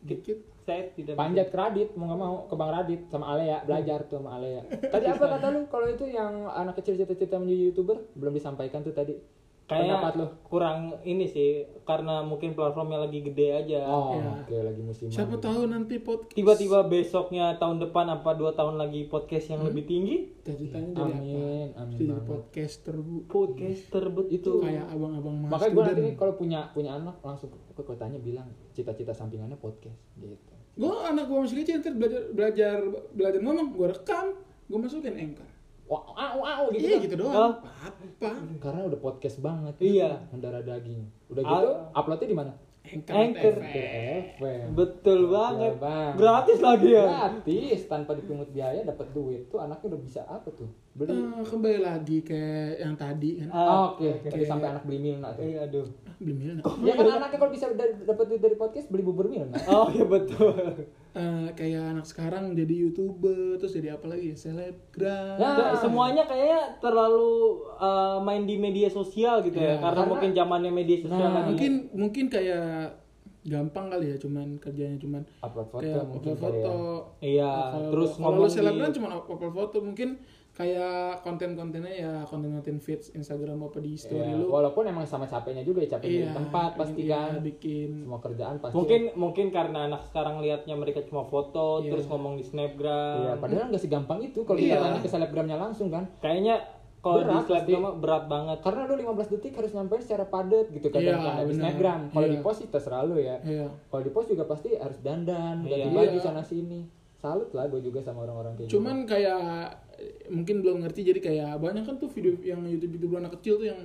dikit 0.00 0.38
saya 0.68 0.92
tidak 0.92 1.14
panjat 1.14 1.48
ke 1.48 1.56
Radit 1.56 1.88
mau 1.94 2.04
nggak 2.06 2.20
mau 2.20 2.34
ke 2.44 2.54
Bang 2.54 2.70
Radit 2.70 3.00
sama 3.06 3.32
Alea 3.32 3.64
belajar 3.64 4.04
tuh 4.04 4.20
sama 4.20 4.36
Alea. 4.36 4.60
Tadi 4.92 5.06
apa 5.06 5.24
kata 5.26 5.46
lu 5.48 5.64
kalau 5.66 5.86
itu 5.86 6.04
yang 6.04 6.44
anak 6.46 6.76
kecil 6.76 6.94
cita-cita 6.94 7.36
menjadi 7.36 7.62
youtuber 7.66 8.04
belum 8.12 8.32
disampaikan 8.32 8.80
tuh 8.80 8.92
tadi. 8.92 9.16
Kayak 9.64 9.84
Pendapat 10.00 10.12
lu? 10.14 10.26
kurang 10.46 10.78
ini 11.04 11.28
sih 11.28 11.48
karena 11.84 12.20
mungkin 12.22 12.52
platformnya 12.52 12.98
lagi 12.98 13.20
gede 13.20 13.52
aja. 13.54 13.84
Oh, 13.86 14.16
Iya. 14.16 14.30
oke 14.40 14.56
lagi 14.62 14.80
musiman. 14.80 15.12
siapa 15.12 15.28
gitu. 15.30 15.44
tahu 15.44 15.60
nanti 15.66 15.94
podcast 15.98 16.32
Tiba-tiba 16.32 16.78
besoknya 16.82 17.46
tahun 17.54 17.76
depan 17.78 18.08
apa 18.10 18.32
dua 18.32 18.56
tahun 18.56 18.76
lagi 18.76 19.04
podcast 19.06 19.46
yang 19.50 19.60
lebih 19.62 19.84
tinggi 19.84 20.16
cita-citanya 20.38 20.88
jadi 20.88 20.96
apa 20.96 21.04
Amin, 21.14 21.68
amin 21.76 21.94
jadi 21.94 22.08
banget. 22.10 22.24
podcaster 22.26 22.94
bu 22.96 23.16
podcaster 23.28 24.04
betul. 24.08 24.32
Itu 24.32 24.50
kayak 24.58 24.88
abang-abang 24.88 25.36
mas 25.38 25.50
Makanya 25.50 25.68
gue 25.70 25.84
nanti 25.86 26.10
kalau 26.16 26.34
punya 26.34 26.60
punya 26.72 26.90
anak 26.94 27.16
langsung 27.20 27.52
ke 27.52 27.82
kotanya 27.82 28.16
bilang 28.18 28.48
cita-cita 28.72 29.12
sampingannya 29.12 29.54
podcast 29.54 30.00
gitu. 30.16 30.56
Gue 30.78 30.92
anak 31.04 31.24
gue 31.26 31.38
masih 31.38 31.56
kecil 31.58 31.74
ntar 31.78 31.92
belajar 31.92 32.22
belajar 32.30 32.76
belajar 33.12 33.40
ngomong 33.40 33.68
gue 33.68 33.86
rekam 33.90 34.26
gue 34.64 34.78
masukin 34.78 35.14
anchor 35.14 35.48
Wah, 35.84 36.04
au, 36.12 36.44
au, 36.44 36.64
gitu. 36.68 36.84
iya 36.84 36.96
kan. 36.96 37.02
gitu 37.02 37.14
Oh. 37.16 37.20
doang 37.24 37.54
apa 37.64 38.28
Karena 38.60 38.80
udah 38.84 39.00
podcast 39.00 39.40
banget. 39.40 39.72
Iya. 39.80 40.20
Mendarah 40.28 40.60
daging. 40.60 41.00
Udah 41.32 41.40
Ah. 41.40 41.48
gitu, 41.48 41.68
uploadnya 41.96 42.28
di 42.28 42.36
mana? 42.36 42.52
Anchor. 42.88 43.54
FM. 43.60 44.72
Betul 44.72 45.20
Iya, 45.20 45.30
banget. 45.30 45.72
Bang. 45.76 46.12
Gratis 46.14 46.58
lagi 46.58 46.88
ya. 46.90 47.04
Gratis 47.04 47.80
tanpa 47.84 48.12
dipungut 48.12 48.48
biaya 48.48 48.80
dapat 48.82 49.12
duit 49.12 49.46
tuh 49.46 49.58
anaknya 49.58 49.92
udah 49.92 50.00
bisa 50.00 50.20
apa 50.24 50.48
tuh? 50.50 50.68
Beli. 50.92 51.14
Eh, 51.14 51.44
kembali 51.44 51.78
lagi 51.78 52.18
kayak 52.20 52.80
yang 52.80 52.94
tadi 52.94 53.38
kan 53.38 53.48
Ah, 53.50 53.92
Oke, 53.92 54.18
tadi 54.20 54.42
sampai 54.42 54.68
anak 54.68 54.82
beli 54.82 54.98
Milna 55.00 55.30
tuh. 55.30 55.42
Eh, 55.42 55.54
aduh. 55.56 55.86
beli 56.18 56.34
Milna. 56.34 56.62
Ya 56.82 56.92
kan 56.92 57.06
anaknya 57.12 57.38
kalau 57.38 57.52
bisa 57.52 57.66
dapat 58.02 58.24
duit 58.26 58.40
dari 58.40 58.56
podcast 58.56 58.88
beli 58.88 59.02
bubur 59.02 59.26
Milna. 59.26 59.54
Oh 59.68 59.86
ya 59.88 60.02
betul. 60.04 60.88
Eh, 61.18 61.48
kayak 61.52 61.82
anak 61.92 62.06
sekarang 62.06 62.54
jadi 62.54 62.74
youtuber 62.78 63.58
terus 63.58 63.74
jadi 63.74 63.92
apa 63.92 64.06
lagi 64.06 64.30
ya 64.30 64.36
selebgram 64.38 65.34
Ya. 65.34 65.50
Nah, 65.50 65.74
semuanya 65.74 66.22
kayaknya 66.22 66.78
terlalu 66.78 67.32
uh, 67.74 68.18
main 68.20 68.44
di 68.44 68.54
media 68.56 68.86
sosial 68.88 69.42
gitu 69.42 69.56
ya, 69.56 69.74
Iya, 69.74 69.74
karena, 69.78 69.88
karena- 69.96 70.08
mungkin 70.08 70.30
zamannya 70.32 70.70
media 70.70 70.96
sosial 71.00 71.18
Nah, 71.20 71.34
lagi. 71.34 71.46
mungkin 71.50 71.72
mungkin 71.92 72.24
kayak 72.28 72.94
gampang 73.40 73.86
kali 73.88 74.06
ya 74.08 74.16
cuman 74.16 74.48
kerjanya 74.58 74.94
cuman 74.96 75.22
Upload 75.40 75.68
foto 75.68 75.82
kayak 75.82 76.04
upload 76.06 76.38
foto 76.38 76.74
Iya, 77.18 77.50
terus 77.88 78.10
kalau 78.14 78.44
selebgram 78.46 78.90
di- 78.90 78.96
cuma 78.96 79.08
upload 79.10 79.50
foto 79.50 79.76
mungkin 79.80 80.08
kayak 80.58 81.22
konten-kontennya 81.22 81.94
ya 81.94 82.12
konten-konten 82.26 82.76
feeds 82.76 83.14
Instagram 83.14 83.62
apa 83.62 83.78
di 83.78 83.94
story 83.94 84.26
Iya, 84.26 84.34
lu 84.34 84.50
walaupun 84.50 84.84
emang 84.84 85.06
sama 85.06 85.24
capeknya 85.24 85.62
juga 85.62 85.80
ya 85.80 85.94
capek 85.94 86.08
Iya, 86.08 86.18
di 86.18 86.26
tempat 86.34 86.70
pasti 86.74 87.00
iya, 87.00 87.30
kan. 87.30 87.38
bikin 87.40 87.90
Semua 88.02 88.18
kerjaan 88.18 88.56
pasti. 88.58 88.74
Mungkin 88.74 89.00
mungkin 89.14 89.46
karena 89.48 89.86
anak 89.86 90.02
sekarang 90.04 90.42
lihatnya 90.42 90.74
mereka 90.74 91.00
cuma 91.02 91.22
foto 91.22 91.78
Iya. 91.78 91.94
terus 91.94 92.04
ngomong 92.06 92.34
di 92.34 92.42
snapgram. 92.42 93.16
Iya, 93.20 93.32
padahal 93.38 93.70
nggak 93.70 93.80
segampang 93.80 94.18
itu 94.20 94.42
kalau 94.42 94.58
Iya. 94.58 94.74
kita 94.74 94.82
tanya 94.82 94.98
ke 94.98 95.08
selebgramnya 95.08 95.56
langsung 95.56 95.88
kan. 95.88 96.10
Kayaknya 96.18 96.56
kalau 96.98 97.22
di 97.22 97.30
Berat 97.30 97.46
snapgram 97.46 97.62
pasti. 97.78 98.00
berat 98.02 98.24
banget. 98.26 98.58
Karena 98.58 98.80
lu 98.82 98.94
15 98.98 99.28
detik 99.30 99.52
harus 99.54 99.70
nyampein 99.70 100.02
secara 100.02 100.24
padat 100.26 100.66
gitu 100.68 100.86
kadang 100.88 101.06
Iya, 101.14 101.30
kadang 101.30 101.46
di. 101.46 101.54
Snapgram. 101.54 102.00
Kalau 102.10 102.26
Iya. 102.26 102.34
di 102.34 102.38
post 102.42 102.58
sih 102.58 102.68
terserah 102.68 103.02
lu 103.06 103.16
ya. 103.16 103.36
Iya. 103.40 103.70
Kalau 103.86 104.02
di 104.02 104.10
post 104.10 104.26
juga 104.26 104.42
pasti 104.42 104.74
harus 104.74 104.98
dandan, 104.98 105.62
ganti 105.62 105.78
Iya. 105.80 105.94
baju 105.94 106.10
Iya. 106.12 106.24
sana 106.24 106.42
sini. 106.42 106.97
Salut 107.18 107.50
lah 107.50 107.66
gue 107.66 107.82
juga 107.82 107.98
sama 107.98 108.22
orang-orang 108.22 108.54
kayak 108.54 108.70
cuman 108.70 108.96
kayak 109.02 109.74
eh, 109.98 110.30
mungkin 110.30 110.62
belum 110.62 110.86
ngerti 110.86 111.02
jadi 111.02 111.18
kayak 111.18 111.58
banyak 111.58 111.82
kan 111.82 111.98
tuh 111.98 112.06
video 112.06 112.38
yang 112.46 112.62
YouTube 112.62 112.94
YouTube 112.94 113.18
anak 113.18 113.34
kecil 113.42 113.58
tuh 113.58 113.66
yang 113.74 113.80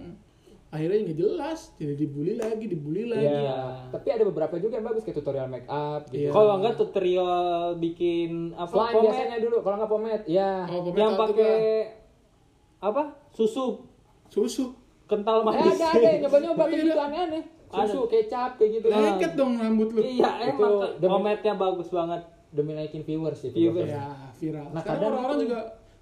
akhirnya 0.69 1.05
nggak 1.05 1.17
jelas 1.17 1.59
jadi 1.77 1.93
dibully 1.97 2.33
lagi 2.37 2.65
dibully 2.65 3.05
gitu. 3.05 3.13
lagi 3.13 3.25
Iya. 3.29 3.57
Tapi 3.89 4.07
ada 4.09 4.23
beberapa 4.25 4.57
juga 4.61 4.77
yang 4.77 4.85
bagus 4.85 5.01
kayak 5.05 5.17
tutorial 5.17 5.49
make 5.49 5.69
up 5.69 6.05
gitu. 6.09 6.29
Iya. 6.29 6.31
Kalau 6.33 6.53
enggak 6.61 6.75
tutorial 6.77 7.37
bikin 7.77 8.53
apa 8.53 8.69
Slime 8.69 8.93
pomade 8.93 9.05
biasanya 9.05 9.37
dulu, 9.41 9.57
kalau 9.61 9.75
nggak 9.81 9.91
pomade, 9.93 10.23
ya. 10.29 10.51
oh, 10.69 10.79
pokoknya 10.81 11.01
yang 11.01 11.17
pakai 11.17 11.53
apa? 12.81 13.03
Susu 13.33 13.65
susu 14.29 14.73
kental 15.05 15.45
manis. 15.45 15.77
ada 15.77 15.85
ada 15.93 16.05
yang 16.09 16.19
nyoba-nyoba 16.25 16.63
kayak 16.65 16.73
Iya. 16.73 16.85
gitu 16.89 17.01
aneh-aneh. 17.01 17.43
Susu, 17.73 17.99
kecap 18.05 18.51
kayak 18.61 18.69
gitu. 18.77 18.85
Lengket 18.93 19.33
dong 19.33 19.57
rambut 19.57 19.89
lu 19.93 20.01
Iya, 20.01 20.53
emang 20.53 20.73
pomade-nya 21.01 21.53
bagus 21.57 21.89
banget. 21.89 22.21
Demi 22.53 22.71
naikin 22.71 23.01
viewers 23.01 23.39
sih. 23.39 23.49
Viewers. 23.49 23.89
ya 23.89 24.29
viral 24.35 24.69
Nah, 24.69 24.77
sekarang 24.77 24.85
kadang 24.95 25.09
orang-orang 25.11 25.39
juga 25.41 25.59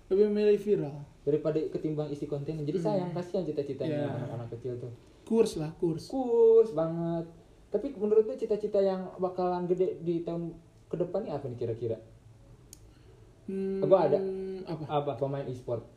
lebih 0.08 0.26
memilih 0.28 0.60
viral 0.60 0.96
Daripada 1.22 1.58
ketimbang 1.70 2.10
isi 2.10 2.26
kontennya. 2.26 2.62
Jadi 2.62 2.78
sayang 2.78 3.12
kasihan 3.12 3.44
cita-citanya 3.44 3.98
Iya. 4.04 4.10
anak-anak 4.12 4.48
kecil 4.52 4.74
tuh. 4.78 4.92
kurs 5.24 5.56
lah 5.56 5.72
kurs 5.74 6.06
kurs 6.06 6.70
banget 6.72 7.24
tapi 7.70 7.88
menurut 7.94 8.26
lu 8.26 8.36
cita-cita 8.36 8.78
yang 8.78 9.16
bakalan 9.16 9.64
gede 9.66 9.96
di 9.98 10.20
tahun 10.20 10.52
ke 10.86 10.96
depan 10.98 11.24
nih 11.24 11.32
apa 11.32 11.46
nih 11.46 11.56
kira-kira 11.58 11.98
Hmm, 13.44 13.80
Gua 13.82 14.06
ada. 14.06 14.20
apa 14.64 14.84
Apa? 14.86 15.12
pemain 15.18 15.46
e-sport 15.46 15.88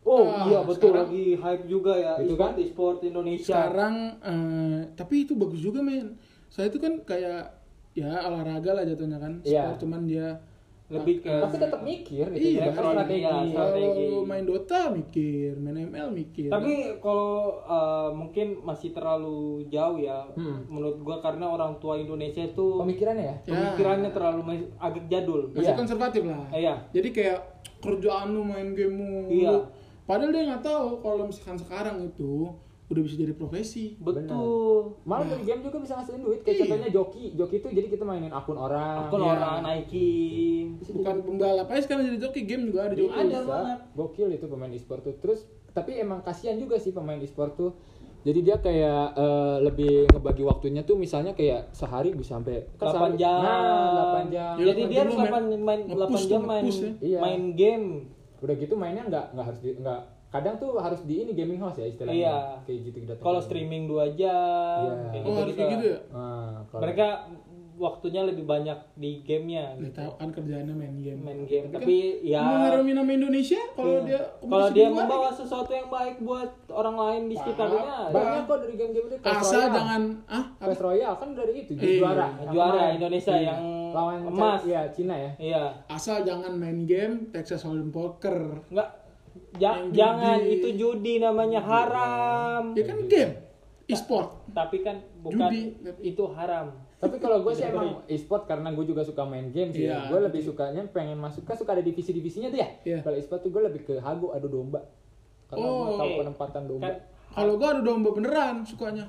Oh 0.00 0.24
Ah, 0.24 0.46
iya 0.46 0.62
betul 0.62 0.94
sekarang- 0.94 1.10
lagi 1.10 1.24
hype 1.34 1.64
juga 1.66 1.92
ya 1.92 2.12
Itu 2.16 2.32
e-sport, 2.32 2.40
kan? 2.40 2.52
e-sport 2.56 2.98
Indonesia. 3.02 3.50
sekarang 3.50 3.94
eh, 4.22 4.80
tapi 4.94 5.14
itu 5.20 5.32
bagus 5.34 5.58
juga 5.58 5.80
men 5.80 6.14
saya 6.46 6.70
itu 6.70 6.78
kan 6.78 7.02
kayak 7.02 7.57
ya 7.98 8.10
olahraga 8.24 8.70
lah 8.72 8.84
jatuhnya 8.84 9.18
kan 9.18 9.32
Iya. 9.40 9.62
sport 9.64 9.78
cuman 9.80 10.02
dia 10.04 10.28
lebih 10.88 11.20
ke 11.20 11.28
tapi 11.28 11.56
tetap 11.58 11.80
mikir 11.82 12.26
itu 12.30 12.56
Iya, 12.56 12.72
juga 12.72 12.72
strategi. 12.72 13.20
strategi 13.20 13.52
Strategi. 13.52 13.84
kalau 14.08 14.24
main 14.24 14.44
Dota 14.44 14.80
mikir 14.88 15.50
main 15.54 15.76
ML 15.84 16.08
mikir 16.10 16.48
Tapi 16.48 16.72
kalau 16.98 17.34
uh, 17.60 18.08
mungkin 18.10 18.46
masih 18.62 18.90
terlalu 18.90 19.38
jauh 19.68 19.98
ya 19.98 20.24
Hmm. 20.32 20.64
menurut 20.66 20.96
gua 20.98 21.18
karena 21.18 21.44
orang 21.46 21.76
tua 21.76 21.94
Indonesia 21.94 22.40
itu 22.42 22.66
pemikirannya 22.78 23.20
ya 23.22 23.36
Ya. 23.44 23.52
pemikirannya 23.52 24.10
terlalu 24.10 24.40
mas- 24.42 24.70
agak 24.78 25.04
jadul. 25.06 25.52
masih 25.52 25.66
Iya. 25.66 25.76
konservatif 25.76 26.22
lah 26.24 26.40
Eh, 26.48 26.60
iya. 26.62 26.74
jadi 26.88 27.08
kayak 27.10 27.38
kerjaan 27.78 28.28
lu 28.30 28.42
main 28.42 28.72
game 28.72 28.94
mulu 28.94 29.28
Iya. 29.28 29.54
padahal 30.02 30.32
dia 30.32 30.42
nggak 30.46 30.64
tahu 30.64 30.88
kalau 30.98 31.22
misalkan 31.22 31.58
sekarang 31.58 32.00
itu 32.02 32.48
udah 32.88 33.02
bisa 33.02 33.14
jadi 33.14 33.32
profesi 33.32 33.96
Betul. 33.98 34.96
malah 35.02 35.26
dari 35.26 35.44
game 35.44 35.60
juga 35.60 35.76
bisa 35.76 35.92
ngasilin 35.94 36.22
duit 36.22 36.40
kayak 36.40 36.54
Iya. 36.54 36.62
contohnya 36.64 36.88
joki 36.90 37.24
joki 37.32 37.54
itu 37.58 37.68
jadi 37.70 37.86
kita 37.86 38.00
mainin 38.02 38.30
akun 38.30 38.56
orang 38.56 38.96
Akun 39.04 39.20
Iya. 39.20 39.28
orang 39.30 39.56
naikin. 39.60 40.66
bukan 40.90 41.16
pembalap 41.20 41.66
aja 41.66 41.80
sekarang 41.80 42.02
jadi 42.06 42.18
joki 42.18 42.40
game 42.42 42.64
juga 42.64 42.80
ada 42.82 42.94
joki 42.94 43.12
Ada 43.14 43.38
banget. 43.42 43.78
gokil 43.92 44.28
itu 44.30 44.46
pemain 44.46 44.70
e-sport 44.70 45.00
tuh 45.02 45.14
terus 45.16 45.40
tapi 45.68 45.96
emang 45.96 46.20
kasihan 46.22 46.56
juga 46.56 46.76
sih 46.76 46.90
pemain 46.90 47.16
e-sport 47.18 47.54
tuh 47.54 47.72
Jadi 48.18 48.40
dia 48.42 48.58
kayak 48.58 49.14
eh, 49.14 49.56
lebih 49.62 50.10
ngebagi 50.10 50.42
waktunya 50.42 50.82
tuh 50.82 50.96
misalnya 50.96 51.32
kayak 51.32 51.70
sehari 51.70 52.10
bisa 52.12 52.34
sampai 52.34 52.66
kan 52.74 52.90
8 52.90 53.14
sehari- 53.14 53.16
jam. 53.16 53.40
Nah, 53.40 53.90
8 53.94 54.26
jam. 54.28 54.54
Ya, 54.54 54.64
Jadi 54.66 54.80
8 54.80 54.90
dia 54.90 54.98
harus 54.98 55.12
lu 55.12 55.20
main- 55.20 55.30
8 55.30 55.62
main 55.62 55.80
nge-push 55.86 56.02
8 56.18 56.28
jam 56.28 56.42
main 56.42 56.64
ya. 56.66 56.90
Iya. 56.98 57.18
main 57.20 57.42
game. 57.54 57.86
Udah 58.38 58.54
gitu 58.56 58.74
mainnya 58.74 59.02
nggak 59.06 59.26
nggak 59.32 59.46
harus 59.46 59.60
di 59.60 59.70
nggak 59.72 60.00
kadang 60.28 60.54
tuh 60.56 60.76
harus 60.76 61.00
di 61.02 61.22
ini 61.22 61.32
gaming 61.32 61.56
house 61.56 61.76
ya 61.76 61.86
istilahnya. 61.86 62.20
Iya. 62.20 62.36
Kayak 62.62 62.78
gitu 62.84 62.96
datang. 63.06 63.22
Kalau 63.22 63.40
streaming 63.40 63.84
2 63.84 64.12
jam 64.12 64.84
Iya. 64.84 65.08
kayak 65.10 65.24
Oh, 65.24 65.34
harus 65.34 65.48
gitu, 65.48 65.58
kayak 65.58 65.70
gitu 65.74 65.84
ya? 65.86 65.98
Nah, 66.10 66.52
kalau 66.66 66.80
Mereka 66.82 67.06
waktunya 67.78 68.22
lebih 68.24 68.42
banyak 68.42 68.74
di 68.92 69.22
gamenya 69.22 69.78
Nggak 69.78 69.94
tahu 69.94 70.10
kan 70.12 70.28
kerjaannya 70.28 70.74
main 70.74 70.98
game. 70.98 71.22
main 71.22 71.40
game 71.44 71.62
Tapi 71.64 71.72
kan 71.72 71.80
tapi 71.80 71.96
ya 72.26 72.42
Mengarungi 72.42 72.90
nama 72.92 73.10
Indonesia 73.14 73.60
kalau 73.70 73.94
iya. 73.94 74.02
dia 74.02 74.20
kalau 74.42 74.68
dia 74.68 74.88
membawa 74.90 75.28
sesuatu 75.30 75.70
yang 75.70 75.86
baik 75.86 76.18
buat 76.18 76.50
orang 76.68 76.96
lain 76.98 77.22
di 77.30 77.34
sekitarnya 77.38 78.10
banyak 78.10 78.42
kok 78.44 78.58
dari 78.58 78.74
game-game 78.74 79.06
itu 79.06 79.16
Clash 79.16 79.40
asal 79.40 79.60
Royale. 79.62 79.72
jangan 79.72 80.02
ah? 80.26 80.44
Clash 80.58 80.82
Royale 80.82 81.16
kan 81.16 81.28
dari 81.32 81.52
itu 81.56 81.70
Iya. 81.72 81.96
juara. 81.96 82.26
Juara 82.48 82.78
Yang 82.82 82.94
Indonesia 82.98 83.32
Iya. 83.32 83.46
yang 83.46 83.60
lawan 83.88 84.18
emas 84.26 84.62
ya 84.66 84.80
Cina 84.90 85.14
ya. 85.16 85.30
iya 85.38 85.62
asal 85.86 86.16
jangan 86.20 86.52
main 86.52 86.82
game 86.82 87.30
Texas 87.30 87.62
Hold'em 87.62 87.88
poker. 87.88 88.58
enggak 88.68 88.90
ja- 89.54 89.78
Yang 89.78 89.92
jangan 89.92 90.38
judi. 90.38 90.54
itu 90.54 90.68
judi 90.74 91.14
namanya 91.16 91.60
haram 91.60 92.62
Ya 92.72 92.84
kan 92.84 92.98
game 93.06 93.32
e-sport. 93.84 94.28
tapi 94.50 94.76
kan 94.80 94.96
bukan 95.18 95.48
Judi. 95.48 95.72
itu 96.04 96.24
haram 96.30 96.72
Tapi 96.96 97.16
kalau 97.16 97.40
gue 97.40 97.52
sih 97.52 97.62
emang 97.62 98.02
e-sport 98.04 98.44
karena 98.44 98.68
gue 98.70 98.82
juga 98.84 99.00
suka 99.00 99.22
main 99.22 99.48
game 99.48 99.70
sih. 99.70 99.86
Iya. 99.86 100.10
Gue 100.10 100.18
lebih 100.20 100.42
sukanya 100.42 100.82
pengen 100.84 101.14
masuk 101.16 101.42
kan 101.42 101.54
suka 101.54 101.70
ada 101.70 101.80
divisi-divisinya 101.80 102.48
tuh 102.48 102.58
ya. 102.58 102.68
Iya. 102.82 102.98
Kalau 103.00 103.14
e-sport 103.14 103.38
tuh 103.38 103.50
gue 103.50 103.62
lebih 103.62 103.80
ke 103.84 103.94
hago 103.96 104.30
adu 104.30 104.50
domba. 104.50 104.82
Karena 105.46 105.62
gue 105.64 105.78
Oh. 105.84 105.94
tahu 105.94 106.10
penempatan 106.18 106.62
domba. 106.64 106.82
kan 106.84 106.94
Kalau 107.30 107.54
gua 107.54 107.68
ada 107.70 107.80
domba 107.80 108.10
beneran 108.10 108.56
sukanya. 108.62 109.06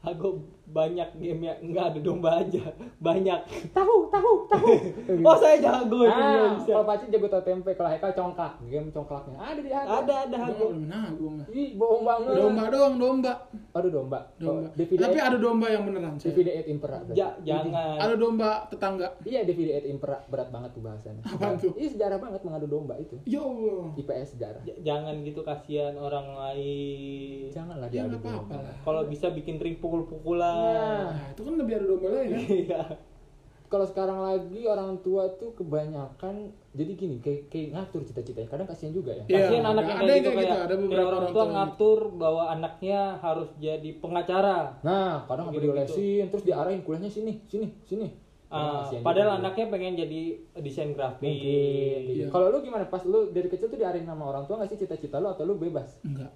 aku 0.00 0.36
banyak 0.70 1.08
game 1.14 1.40
yang 1.42 1.58
enggak 1.60 1.84
ada 1.90 1.98
domba 2.00 2.30
aja 2.38 2.62
banyak 2.98 3.40
Tahu, 3.70 3.96
tahu, 4.08 4.32
tahu. 4.46 4.68
oh 5.26 5.36
saya 5.36 5.56
jago 5.58 6.06
Ah, 6.06 6.54
kalau 6.56 6.84
Paci 6.84 7.06
jago 7.08 7.26
tau 7.26 7.40
tempe, 7.40 7.70
kalau 7.72 7.88
Haikal 7.88 8.12
congklak. 8.12 8.58
Game 8.64 8.88
congklaknya 8.88 9.36
ada 9.36 9.60
di 9.60 9.70
ada 9.70 10.14
ada 10.24 10.36
hago 10.38 10.70
belum 10.70 10.86
nah 10.86 11.10
gua 11.12 11.30
mah. 11.32 11.46
Ih, 11.50 11.74
bohong 11.74 12.02
banget. 12.02 12.32
Domba 12.36 12.62
doang 12.66 12.94
domba. 12.96 13.32
Aduh 13.72 13.90
domba. 13.90 14.18
Domba. 14.36 14.66
Oh, 14.66 14.72
DVD 14.72 14.98
Tapi 15.00 15.18
ada 15.18 15.36
domba 15.36 15.66
yang 15.68 15.82
beneran. 15.84 16.14
saya. 16.16 16.30
DVD 16.30 16.48
at 16.56 16.66
Impera. 16.66 16.98
Ja- 17.10 17.36
jangan 17.40 17.96
Ada 17.98 18.14
domba 18.14 18.50
tetangga. 18.66 19.08
Iya, 19.22 19.40
DVD 19.42 19.70
at 19.76 19.86
Impera 19.86 20.18
berat 20.26 20.48
banget 20.48 20.70
tuh 20.72 20.82
bahasannya. 20.82 21.22
Apaan 21.24 21.54
tuh? 21.56 21.72
Iya, 21.74 21.88
sejarah 21.90 22.18
banget 22.18 22.40
mengadu 22.42 22.66
domba 22.66 22.94
itu. 22.96 23.16
Ya 23.24 23.40
Allah. 23.40 23.90
IPS 23.96 24.28
sejarah. 24.34 24.62
J- 24.62 24.80
jangan 24.82 25.14
gitu 25.20 25.40
kasihan 25.40 25.94
orang 25.96 26.26
lain 26.30 27.50
Janganlah 27.50 27.88
Ya 27.88 28.06
diadu 28.06 28.16
nggak 28.16 28.46
apa-apa 28.46 28.58
kalau 28.80 29.02
bisa 29.06 29.26
bikin 29.30 29.56
ring 29.56 29.76
pukul-pukulan 29.78 30.59
Nah, 30.62 31.28
itu 31.28 31.40
kan 31.40 31.54
lebih 31.56 31.74
ada 31.74 31.86
domba 31.86 32.08
lain 32.10 32.28
kan? 32.28 32.40
iya 32.46 32.82
kalau 33.66 33.86
sekarang 33.86 34.18
lagi 34.20 34.60
orang 34.64 34.98
tua 34.98 35.30
tuh 35.32 35.54
kebanyakan 35.54 36.34
jadi 36.70 36.90
gini 36.92 37.16
kayak 37.18 37.46
kayak 37.46 37.70
ngatur 37.70 38.02
cita-citanya 38.02 38.48
kadang 38.48 38.66
kasihan 38.66 38.90
juga 38.90 39.12
ya 39.12 39.24
Iya, 39.24 39.38
kasihan 39.40 39.64
anak 39.68 39.78
ada- 39.78 39.86
yang 39.86 39.94
ada 39.96 40.02
kayak 40.04 40.18
gitu 40.18 40.28
kayak 40.28 40.42
gitu, 40.42 40.50
ada 40.50 40.66
kayak 40.66 40.80
beberapa 40.80 41.06
orang 41.06 41.20
orang 41.20 41.30
tua 41.32 41.46
ngatur 41.48 41.98
bahwa 42.12 42.42
anaknya 42.48 43.00
harus 43.16 43.48
jadi 43.56 43.90
pengacara 43.96 44.58
nah 44.80 45.22
kadang 45.24 45.44
nggak 45.46 45.54
Gitu-gitu. 45.56 45.76
diolesin 45.78 46.24
terus 46.28 46.44
diarahin 46.44 46.80
kuliahnya 46.80 47.08
sini 47.08 47.32
sini 47.46 47.68
sini 47.84 48.08
Kasihan 48.50 49.06
padahal 49.06 49.30
juga. 49.30 49.40
anaknya 49.40 49.66
pengen 49.68 49.94
jadi 49.96 50.20
desain 50.58 50.90
grafis 50.90 51.22
mungkin 51.22 52.00
Iya. 52.10 52.26
kalau 52.28 52.50
lu 52.50 52.58
gimana 52.60 52.84
pas 52.84 53.02
lu 53.04 53.30
dari 53.30 53.46
kecil 53.46 53.66
tuh 53.66 53.78
diarahin 53.78 54.02
sama 54.02 54.26
orang 54.26 54.42
tua 54.44 54.58
nggak 54.58 54.66
sih 54.68 54.78
cita-cita 54.80 55.16
lu 55.16 55.30
atau 55.30 55.44
lu 55.44 55.54
bebas 55.56 56.02
Enggak. 56.02 56.34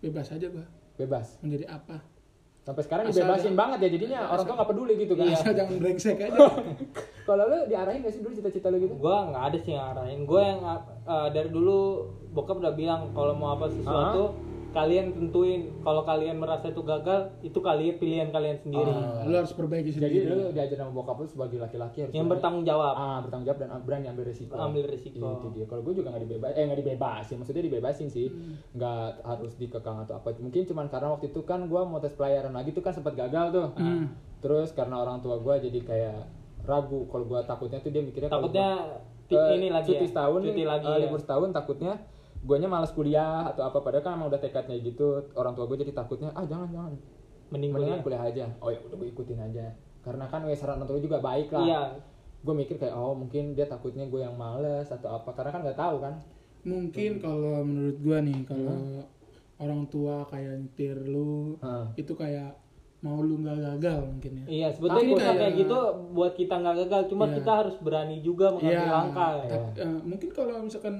Bebas 0.00 0.26
aja 0.26 0.48
gua. 0.48 0.64
bebas 0.96 1.36
Menjadi 1.38 1.68
apa? 1.68 2.00
Sampai 2.60 2.82
sekarang 2.84 3.04
Asal 3.08 3.24
dibebasin 3.24 3.54
banget 3.56 3.78
ya 3.80 3.88
jadinya 3.88 4.18
orang 4.30 4.44
tua 4.44 4.56
nggak 4.60 4.70
peduli 4.70 4.94
gitu 5.00 5.14
kan. 5.16 5.24
Asal 5.32 5.52
jangan 5.58 5.74
brengsek 5.80 6.16
aja. 6.20 6.38
kalau 7.28 7.44
lu 7.48 7.58
diarahin 7.66 8.00
nggak 8.04 8.14
sih 8.14 8.20
dulu 8.20 8.32
cita-cita 8.36 8.68
lu 8.68 8.76
gitu? 8.84 8.94
Gua 9.00 9.32
nggak 9.32 9.42
ada 9.48 9.56
sih 9.58 9.70
yang 9.72 9.84
ngarahin 9.90 10.20
gua 10.28 10.40
yang 10.44 10.60
uh, 11.08 11.28
dari 11.32 11.48
dulu 11.48 12.08
bokap 12.36 12.60
udah 12.60 12.74
bilang 12.76 13.10
kalau 13.16 13.32
mau 13.34 13.56
apa 13.56 13.72
sesuatu 13.72 14.49
kalian 14.70 15.10
tentuin 15.10 15.60
kalau 15.78 16.02
kalian 16.02 16.36
merasa 16.36 16.66
itu 16.66 16.80
gagal 16.80 17.34
itu 17.40 17.58
kalian 17.58 17.94
pilihan 17.96 18.28
kalian 18.28 18.56
sendiri 18.56 18.86
Ah. 18.86 19.22
lu 19.22 19.34
harus 19.34 19.50
perbaiki 19.50 19.90
jadi 19.90 20.06
sendiri. 20.22 20.30
lu 20.30 20.50
diajar 20.50 20.76
sama 20.76 20.92
bokap 20.92 21.16
lu 21.16 21.26
sebagai 21.26 21.56
laki-laki 21.56 21.98
harus 22.00 22.12
yang 22.12 22.26
bertanggung 22.26 22.62
jawab 22.62 22.92
ah 22.92 23.18
bertanggung 23.18 23.46
jawab 23.46 23.58
dan 23.58 23.74
berani 23.80 24.06
ambil 24.06 24.24
resiko 24.24 24.54
Ambil 24.54 24.86
resiko. 24.86 25.26
itu 25.28 25.46
dia 25.52 25.64
kalau 25.64 25.82
gue 25.82 25.94
juga 25.94 26.08
nggak 26.08 26.22
dibebas 26.24 26.50
eh 26.52 26.62
nggak 26.62 26.80
dibebasin 26.80 27.36
maksudnya 27.36 27.62
dibebasin 27.62 28.08
sih 28.08 28.28
Hmm. 28.28 28.54
nggak 28.72 29.10
harus 29.22 29.52
dikekang 29.54 29.98
atau 30.00 30.14
apa 30.16 30.32
mungkin 30.36 30.62
cuman 30.62 30.86
karena 30.86 31.08
waktu 31.10 31.26
itu 31.28 31.40
kan 31.42 31.60
gue 31.62 31.80
mau 31.82 31.98
tes 31.98 32.12
pelayaran 32.12 32.52
lagi 32.52 32.70
tuh 32.70 32.80
kan 32.80 32.92
sempat 32.92 33.14
gagal 33.14 33.46
tuh 33.50 33.66
Hmm. 33.74 34.06
terus 34.38 34.70
karena 34.70 34.96
orang 34.96 35.18
tua 35.18 35.36
gue 35.36 35.54
jadi 35.62 35.80
kayak 35.80 36.18
ragu 36.62 37.04
kalau 37.06 37.26
gue 37.26 37.40
takutnya 37.42 37.78
tuh 37.78 37.88
dia 37.88 38.00
mikirnya 38.00 38.28
takutnya 38.28 38.68
gua, 39.26 39.48
eh, 39.48 39.56
ini 39.56 39.68
lagi 39.68 39.88
cuti 39.88 39.98
ya 40.00 40.10
setahun 40.10 40.40
cuti 40.44 40.62
lagi 40.64 40.86
ya. 40.86 40.96
libur 41.00 41.18
setahun 41.18 41.48
takutnya 41.50 41.92
guanya 42.40 42.66
malas 42.66 42.90
kuliah 42.90 43.44
atau 43.46 43.62
apa 43.62 43.78
padahal 43.78 44.00
kan 44.00 44.12
emang 44.16 44.32
udah 44.32 44.40
tekadnya 44.40 44.80
gitu 44.80 45.28
orang 45.34 45.52
tua 45.52 45.68
gue 45.68 45.84
jadi 45.84 45.92
takutnya 45.92 46.32
ah 46.32 46.42
jangan 46.42 46.68
jangan 46.70 46.92
mending 47.50 47.70
mendingan 47.70 48.00
kuliah. 48.00 48.22
kuliah 48.22 48.46
aja 48.46 48.46
oh 48.58 48.70
ya 48.70 48.78
udah 48.80 48.96
gue 48.96 49.08
ikutin 49.12 49.38
aja 49.38 49.66
karena 50.00 50.24
kan 50.24 50.40
ya 50.44 50.56
saran 50.56 50.80
orang 50.80 50.88
tua 50.88 50.98
juga 50.98 51.20
baik 51.20 51.52
lah 51.52 51.62
iya 51.62 51.82
gue 52.40 52.54
mikir 52.56 52.80
kayak 52.80 52.96
oh 52.96 53.12
mungkin 53.12 53.52
dia 53.52 53.68
takutnya 53.68 54.08
gue 54.08 54.20
yang 54.20 54.32
males 54.32 54.88
atau 54.88 55.12
apa 55.12 55.28
karena 55.30 55.50
kan 55.52 55.60
nggak 55.62 55.76
tahu 55.78 55.98
kan 56.00 56.14
Mungkin 56.60 57.24
kalau 57.24 57.64
menurut 57.64 57.96
gua 58.04 58.20
nih 58.20 58.44
kalau 58.44 59.00
orang 59.56 59.88
tua 59.88 60.28
kayak 60.28 60.60
nyetir 60.60 60.92
lu 61.08 61.56
Heeh. 61.56 61.86
itu 61.96 62.12
kayak 62.12 62.52
mau 63.00 63.24
lu 63.24 63.40
nggak 63.40 63.56
gagal 63.64 64.04
mungkin 64.04 64.32
ya. 64.36 64.44
Iya, 64.44 64.68
sebetulnya 64.68 65.08
kita 65.08 65.24
kayak- 65.24 65.38
kayak 65.40 65.54
gitu 65.56 65.78
buat 66.12 66.32
kita 66.36 66.54
nggak 66.60 66.76
gagal, 66.84 67.02
cuma 67.08 67.24
Iya. 67.24 67.34
kita 67.40 67.52
harus 67.64 67.76
berani 67.80 68.16
juga 68.20 68.52
mengambil 68.52 68.76
Iya. 68.76 68.92
langkah. 68.92 69.30
Tapi, 69.40 69.80
eh, 69.80 70.00
mungkin 70.04 70.28
kalau 70.36 70.54
misalkan 70.60 70.96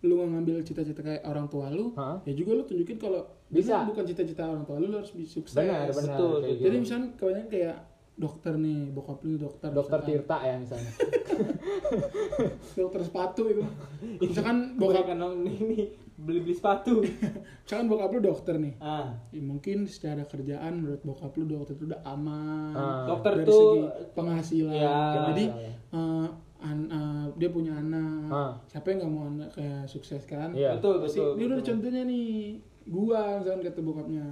lu 0.00 0.16
ngambil 0.18 0.62
cita-cita 0.62 1.00
kayak 1.00 1.22
orang 1.22 1.44
tua 1.46 1.68
lu, 1.68 1.92
Hah? 1.92 2.24
ya 2.24 2.32
juga 2.32 2.56
lu 2.56 2.62
tunjukin 2.64 2.96
kalau 2.96 3.20
Bisa. 3.46 3.84
bukan 3.84 4.02
cita-cita 4.02 4.44
orang 4.44 4.64
tua 4.64 4.76
lu, 4.76 4.88
lu 4.88 4.96
harus 4.96 5.12
bisa 5.12 5.36
sukses. 5.36 5.52
benar 5.52 5.88
benar 5.88 6.16
betul, 6.16 6.32
kayak 6.40 6.56
Jadi 6.56 6.64
gitu. 6.70 6.80
misalnya 6.80 7.08
kebanyakan 7.14 7.48
kayak 7.48 7.76
dokter 8.16 8.52
nih, 8.54 8.80
bokap 8.90 9.18
lu 9.22 9.34
dokter. 9.36 9.68
dokter 9.70 9.98
misalkan. 9.98 10.16
Tirta 10.18 10.36
ya 10.42 10.54
misalnya 10.56 10.92
dokter 12.76 13.00
sepatu 13.02 13.42
itu. 13.46 13.62
misalkan 14.22 14.56
bokap 14.76 15.04
karena 15.06 15.26
ini 15.36 15.88
beli 16.16 16.40
beli 16.40 16.52
sepatu. 16.52 17.00
misalkan 17.64 17.86
bokap 17.88 18.10
lu 18.10 18.20
dokter 18.22 18.54
nih. 18.56 18.74
Ah, 18.78 19.16
Ya, 19.30 19.40
mungkin 19.40 19.84
secara 19.84 20.24
kerjaan 20.24 20.80
menurut 20.80 21.00
bokap 21.02 21.32
lu 21.34 21.44
dokter 21.46 21.74
itu 21.74 21.84
udah 21.86 22.00
aman. 22.06 22.72
Ah. 22.72 23.04
dokter 23.06 23.32
dari 23.36 23.46
tuh 23.46 23.60
segi 23.60 23.80
penghasilan. 24.12 24.74
Ya. 24.74 24.98
Jadi 25.28 25.44
eh, 25.90 26.26
an- 26.60 26.88
eh, 26.88 27.26
dia 27.36 27.48
punya 27.48 27.72
anak. 27.74 28.28
Ah. 28.28 28.52
Siapa 28.66 28.86
yang 28.88 28.98
nggak 29.02 29.12
mau 29.12 29.24
anak 29.26 29.48
kayak 29.52 29.84
sukses 29.84 30.22
kan? 30.24 30.52
iya 30.52 30.76
betul 30.76 31.00
Pasti 31.00 31.18
betul. 31.18 31.32
dia 31.34 31.44
udah 31.44 31.48
ada 31.50 31.56
betul. 31.58 31.68
contohnya 31.74 32.02
nih 32.04 32.28
gua 32.86 33.20
misalkan 33.38 33.62
kata 33.62 33.80
bokapnya 33.80 34.24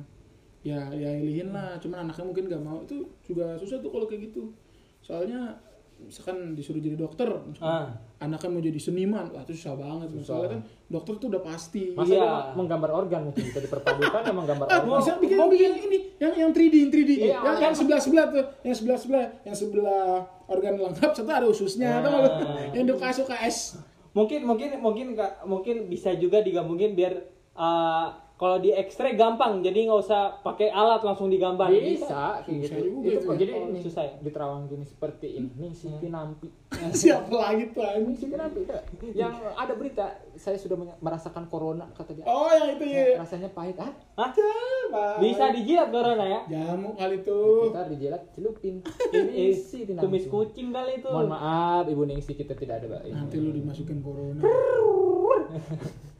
ya 0.61 0.81
ya 0.91 1.11
ilihin 1.15 1.55
lah 1.55 1.79
cuman 1.79 2.05
anaknya 2.05 2.25
mungkin 2.25 2.45
nggak 2.51 2.63
mau 2.63 2.83
itu 2.83 2.97
juga 3.23 3.55
susah 3.55 3.79
tuh 3.79 3.89
kalau 3.89 4.05
kayak 4.05 4.29
gitu 4.29 4.51
soalnya 4.99 5.55
misalkan 6.01 6.55
disuruh 6.55 6.79
jadi 6.79 6.95
dokter 6.95 7.27
Ah, 7.59 7.91
anaknya 8.19 8.49
mau 8.49 8.61
jadi 8.61 8.77
seniman 8.77 9.29
wah 9.29 9.41
itu 9.41 9.53
susah 9.53 9.75
banget 9.75 10.09
Susah. 10.13 10.25
soalnya 10.25 10.51
kan 10.51 10.61
dokter 10.87 11.15
tuh 11.17 11.29
udah 11.29 11.43
pasti 11.43 11.83
masa 11.93 12.09
Iya. 12.09 12.19
dia 12.19 12.33
menggambar 12.55 12.91
organ 12.93 13.21
mungkin 13.25 13.43
bisa 13.45 13.61
diperpadukan 13.61 14.23
sama 14.23 14.43
gambar 14.43 14.67
Ah, 14.67 14.79
organ 14.79 14.97
bisa 14.97 15.13
bikin 15.19 15.39
bikin 15.49 15.73
ini 15.83 15.99
yang 16.17 16.33
yang 16.35 16.51
3D 16.51 16.75
yang 16.79 16.91
3D 16.91 17.11
Iya, 17.11 17.37
yang, 17.37 17.57
yang 17.61 17.75
sebelah 17.75 18.01
sebelah 18.01 18.27
tuh 18.29 18.45
yang 18.63 18.75
sebelah 18.75 18.99
sebelah 18.99 19.25
yang 19.43 19.57
sebelah 19.57 20.07
organ 20.47 20.73
lengkap 20.79 21.11
satu 21.13 21.29
ada 21.29 21.47
ususnya? 21.47 21.91
Ah. 21.99 22.71
yang 22.71 22.87
ukas 22.89 23.19
UKS 23.21 23.57
mungkin 24.11 24.41
mungkin 24.43 24.69
mungkin 24.79 25.07
mungkin 25.45 25.77
bisa 25.87 26.15
juga 26.15 26.41
digabungin 26.41 26.95
biar 26.95 27.21
ah, 27.53 28.28
kalau 28.39 28.57
di 28.57 28.71
X-ray 28.71 29.13
gampang, 29.13 29.61
jadi 29.61 29.85
nggak 29.85 29.99
usah 30.01 30.21
pakai 30.41 30.71
alat 30.71 31.03
langsung 31.03 31.27
digambar. 31.27 31.67
bisa 31.69 32.39
kayak 32.41 32.71
Susah 32.71 32.79
gitu 32.79 33.03
itu 33.03 33.19
itu 33.19 33.27
ya. 33.27 33.35
jadi 33.37 33.51
Oh, 33.53 33.67
ini 33.67 33.81
susah 33.81 34.03
ya? 34.05 34.15
di 34.17 34.31
terawang 34.31 34.63
gini 34.65 34.85
seperti 34.85 35.27
ini 35.37 35.69
si 35.73 35.91
Pinampi 35.93 36.47
siapa 36.95 37.27
lagi 37.29 37.69
tuh 37.69 37.83
anjing? 37.83 38.15
si 38.15 38.25
Pinampi 38.25 38.63
Kak. 38.63 38.83
yang 39.11 39.35
ada 39.53 39.75
berita 39.75 40.07
saya 40.33 40.55
sudah 40.55 40.79
merasakan 40.97 41.45
corona 41.45 41.91
kata 41.91 42.15
dia 42.15 42.25
oh 42.25 42.47
yang 42.49 42.73
itu 42.73 42.85
ya 42.87 43.19
rasanya 43.19 43.51
pahit 43.51 43.75
ah 43.77 43.91
Hah? 44.15 44.31
Bang. 44.89 45.19
Bisa 45.19 45.51
dijilat 45.51 45.89
corona 45.89 46.25
ya? 46.25 46.41
jamu 46.49 46.95
kali 46.95 47.21
tuh 47.21 47.69
kita 47.69 47.91
dijelat 47.91 48.23
celupin 48.31 48.87
Ini 49.11 49.19
ini 49.29 49.51
si 49.67 49.83
Pinampi 49.83 50.05
kumis 50.05 50.25
kucing 50.27 50.71
kali 50.71 51.03
itu. 51.03 51.09
mohon 51.09 51.27
maaf 51.29 51.85
ibu 51.85 52.03
Ningsi 52.05 52.33
kita 52.33 52.55
tidak 52.55 52.79
ada 52.79 52.87
Mbak. 52.89 53.03
nanti 53.11 53.37
lu 53.37 53.51
dimasukin 53.51 53.99
corona 53.99 54.47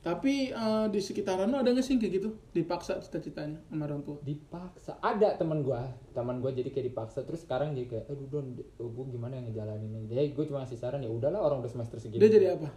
tapi 0.00 0.48
eh, 0.48 0.86
di 0.88 0.96
sekitaran 0.96 1.44
lu 1.46 1.60
ada 1.60 1.70
nggak 1.70 1.84
sih 1.84 2.00
kayak 2.00 2.12
gitu? 2.16 2.28
Dipaksa 2.50 2.98
cita-citanya 2.98 3.60
sama 3.68 3.84
orang 3.84 4.00
tua? 4.00 4.16
Dipaksa. 4.24 4.96
Ada 4.98 5.36
teman 5.36 5.60
gua 5.60 5.92
teman 6.10 6.40
gua 6.40 6.50
jadi 6.50 6.72
kayak 6.72 6.88
dipaksa. 6.88 7.20
Terus 7.22 7.44
sekarang 7.44 7.76
jadi 7.76 7.86
kayak 7.86 8.04
aduh 8.08 8.24
don 8.26 8.56
gua 8.78 9.04
gimana 9.06 9.36
yang 9.36 9.52
ngejalanin 9.52 9.92
ini? 9.92 10.06
Jadi 10.08 10.32
gua 10.32 10.44
cuma 10.48 10.58
ngasih 10.64 10.80
saran 10.80 11.04
ya 11.04 11.12
udahlah 11.12 11.40
orang 11.40 11.60
udah 11.60 11.68
semester 11.68 12.00
segini. 12.00 12.20
Dia 12.20 12.30
jadi 12.32 12.46
apa? 12.56 12.68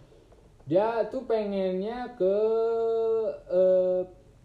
Dia 0.64 0.86
tuh 1.08 1.24
pengennya 1.24 2.12
ke 2.12 2.36
eh, 3.48 4.02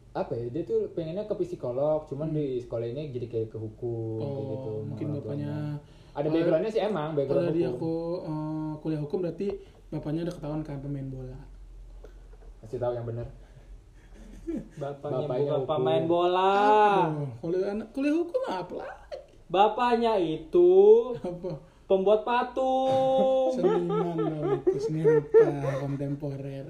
apa 0.09 0.31
ya? 0.35 0.45
Dia 0.47 0.63
tuh 0.63 0.79
pengennya 0.91 1.27
ke 1.27 1.35
psikolog 1.35 2.07
cuman 2.07 2.31
di 2.31 2.59
sekolah 2.59 2.87
ini 2.87 3.11
jadi 3.11 3.27
kayak 3.27 3.47
ke 3.51 3.57
hukum 3.59 4.23
kayak 4.23 4.47
gitu 4.47 4.69
Hmm. 4.69 4.79
Oh, 4.79 4.79
mungkin 4.87 5.07
bapaknya. 5.15 5.55
ada 6.09 6.27
backgroundnya 6.27 6.71
sih 6.73 6.81
emang 6.81 7.13
background 7.13 7.47
kalau 7.47 7.55
dia 7.55 7.69
aku 7.69 7.93
eh, 8.23 8.71
kuliah 8.81 9.01
hukum 9.03 9.17
berarti 9.19 9.47
bapaknya 9.89 10.21
udah 10.23 10.35
ketahuan 10.35 10.61
kan 10.63 10.79
pemain 10.79 11.07
bola. 11.07 11.39
Kasih 12.69 12.79
tahu 12.79 12.93
yang 12.93 13.03
benar 13.03 13.27
Bapaknya, 14.77 15.17
Bapaknya 15.19 15.45
bukan 15.45 15.61
hukum. 15.61 15.69
pemain 15.69 16.03
bola. 16.05 16.53
Kuliah 17.37 17.69
anak 17.69 17.87
kuliah 17.91 18.15
hukum 18.15 18.41
apa 18.45 18.73
lagi? 18.75 19.17
Bapaknya 19.45 20.13
itu 20.17 20.71
Apa? 21.15 21.49
pembuat 21.85 22.21
patung. 22.21 23.53
Seniman 23.53 24.17
dong 24.17 24.61
itu 24.63 24.77
seni 24.79 25.01
rupa 25.01 25.45
kontemporer. 25.79 26.65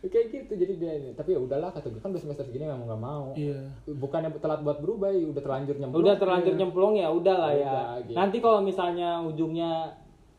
kayak 0.00 0.26
gitu 0.30 0.52
jadi 0.54 0.72
dia 0.76 0.92
ini 0.96 1.10
tapi 1.12 1.36
ya 1.36 1.40
udahlah 1.40 1.68
kata 1.70 1.92
gue 1.92 2.00
kan 2.00 2.08
udah 2.08 2.16
semester 2.18 2.40
segini 2.40 2.64
memang 2.64 2.88
nggak 2.88 3.02
mau 3.02 3.36
Iya. 3.36 3.68
bukannya 3.86 4.32
telat 4.40 4.64
buat 4.64 4.80
berubah 4.80 5.12
ya 5.12 5.28
udah 5.28 5.42
terlanjur 5.44 5.76
nyemplung 5.76 6.00
udah 6.00 6.16
terlanjur 6.16 6.54
nyemplung 6.56 6.92
ya 6.96 7.08
udah 7.10 7.36
lah 7.36 7.52
ya. 7.52 7.68
Udah, 7.68 7.84
gitu. 8.00 8.16
Nanti 8.16 8.36
kalau 8.40 8.60
misalnya 8.60 9.20
ujungnya 9.20 9.92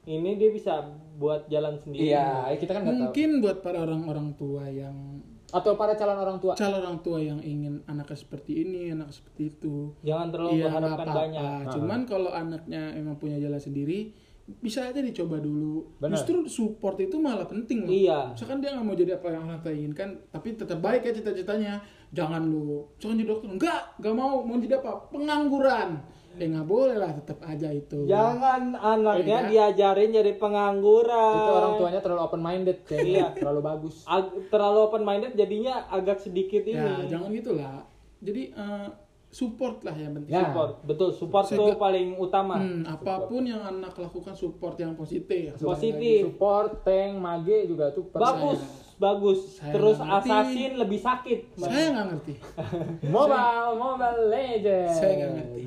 ini 0.03 0.33
dia 0.33 0.49
bisa 0.49 0.81
buat 1.21 1.45
jalan 1.45 1.77
sendiri. 1.77 2.09
iya 2.09 2.49
kita 2.57 2.73
kan 2.73 2.81
nggak 2.81 2.97
tahu 2.97 3.01
Mungkin 3.05 3.29
buat 3.45 3.57
para 3.61 3.77
orang-orang 3.85 4.33
tua 4.33 4.65
yang 4.65 5.21
atau 5.51 5.75
para 5.75 5.93
calon 5.99 6.15
orang 6.15 6.39
tua 6.39 6.55
calon 6.55 6.79
orang 6.79 6.99
tua 7.03 7.19
yang 7.19 7.37
ingin 7.43 7.83
anaknya 7.85 8.17
seperti 8.17 8.63
ini, 8.63 8.89
anak 8.89 9.11
seperti 9.11 9.51
itu. 9.51 9.91
Jangan 10.01 10.31
terlalu 10.31 10.51
Iya 10.55 10.55
nggak 10.57 10.71
berharapkan 10.73 11.05
apa-apa. 11.05 11.21
banyak. 11.21 11.63
Cuman 11.75 11.99
kalau 12.07 12.31
anaknya 12.31 12.81
emang 12.95 13.19
punya 13.19 13.35
jalan 13.35 13.59
sendiri, 13.59 14.15
bisa 14.63 14.87
aja 14.87 15.03
dicoba 15.03 15.43
dulu. 15.43 15.99
Benar. 15.99 16.15
Justru 16.15 16.47
support 16.47 16.97
itu 17.03 17.19
malah 17.19 17.47
penting 17.51 17.83
loh. 17.83 17.91
Iya. 17.91 18.19
Misalkan 18.31 18.63
dia 18.63 18.71
nggak 18.75 18.85
mau 18.87 18.95
jadi 18.95 19.11
apa 19.19 19.27
yang 19.27 19.43
orang 19.47 19.59
tua 19.59 19.73
inginkan, 19.75 20.09
tapi 20.31 20.47
tetap 20.55 20.79
baik 20.79 21.01
ya 21.03 21.11
cita-citanya. 21.13 21.83
Jangan 22.11 22.43
lu, 22.43 22.87
jangan 22.99 23.15
jadi 23.19 23.29
dokter. 23.31 23.47
Enggak, 23.51 23.81
nggak 23.99 24.15
mau. 24.15 24.43
Mau 24.43 24.55
jadi 24.59 24.75
apa? 24.79 24.91
Pengangguran. 25.11 25.89
Eh 26.33 26.47
nggak 26.47 26.63
boleh 26.63 26.95
lah, 26.95 27.11
tetap 27.11 27.39
aja 27.41 27.67
itu. 27.67 28.03
Jangan 28.03 28.71
anaknya 28.73 29.39
Iya. 29.41 29.49
diajarin 29.71 30.09
jadi 30.11 30.31
pengangguran. 30.35 31.35
itu 31.37 31.51
orang 31.53 31.73
tuanya 31.75 31.99
terlalu 31.99 32.21
open 32.21 32.41
minded 32.41 32.77
Iya. 32.85 33.27
terlalu 33.33 33.61
bagus 33.61 34.05
Ag- 34.05 34.47
terlalu 34.47 34.79
open 34.81 35.03
minded 35.03 35.33
jadinya 35.33 35.85
agak 35.87 36.17
sedikit 36.17 36.63
Ya, 36.63 36.81
ini. 36.97 37.07
jangan 37.07 37.29
gitulah. 37.29 37.83
Jadi 38.19 38.43
eh, 38.49 38.87
support 39.27 39.79
lah 39.81 39.93
yang 39.93 40.11
penting. 40.13 40.29
Ya. 40.29 40.43
Support, 40.45 40.71
betul. 40.83 41.09
Support 41.13 41.45
tuh 41.49 41.71
paling 41.75 42.15
utama. 42.15 42.55
Hmm, 42.57 42.83
apa 42.85 43.25
pun 43.25 43.43
yang 43.43 43.61
anak 43.61 43.95
lakukan 43.95 44.31
support 44.31 44.75
yang 44.75 44.93
positif. 44.93 45.55
Positif. 45.55 46.27
support 46.27 46.81
tank 46.81 47.15
mage 47.15 47.65
juga 47.65 47.89
tuh. 47.89 48.07
Bagus, 48.09 48.59
bagus. 48.97 49.39
Saya 49.57 49.71
Terus 49.71 49.97
assassin 49.97 50.71
lebih 50.75 50.99
sakit. 50.99 51.39
Saya 51.55 51.85
nggak 51.91 52.05
ngerti. 52.09 52.33
mobile 53.09 53.71
mobile 53.73 54.21
legend 54.27 54.91
Saya 54.91 55.11
nggak 55.17 55.31
ngerti. 55.33 55.63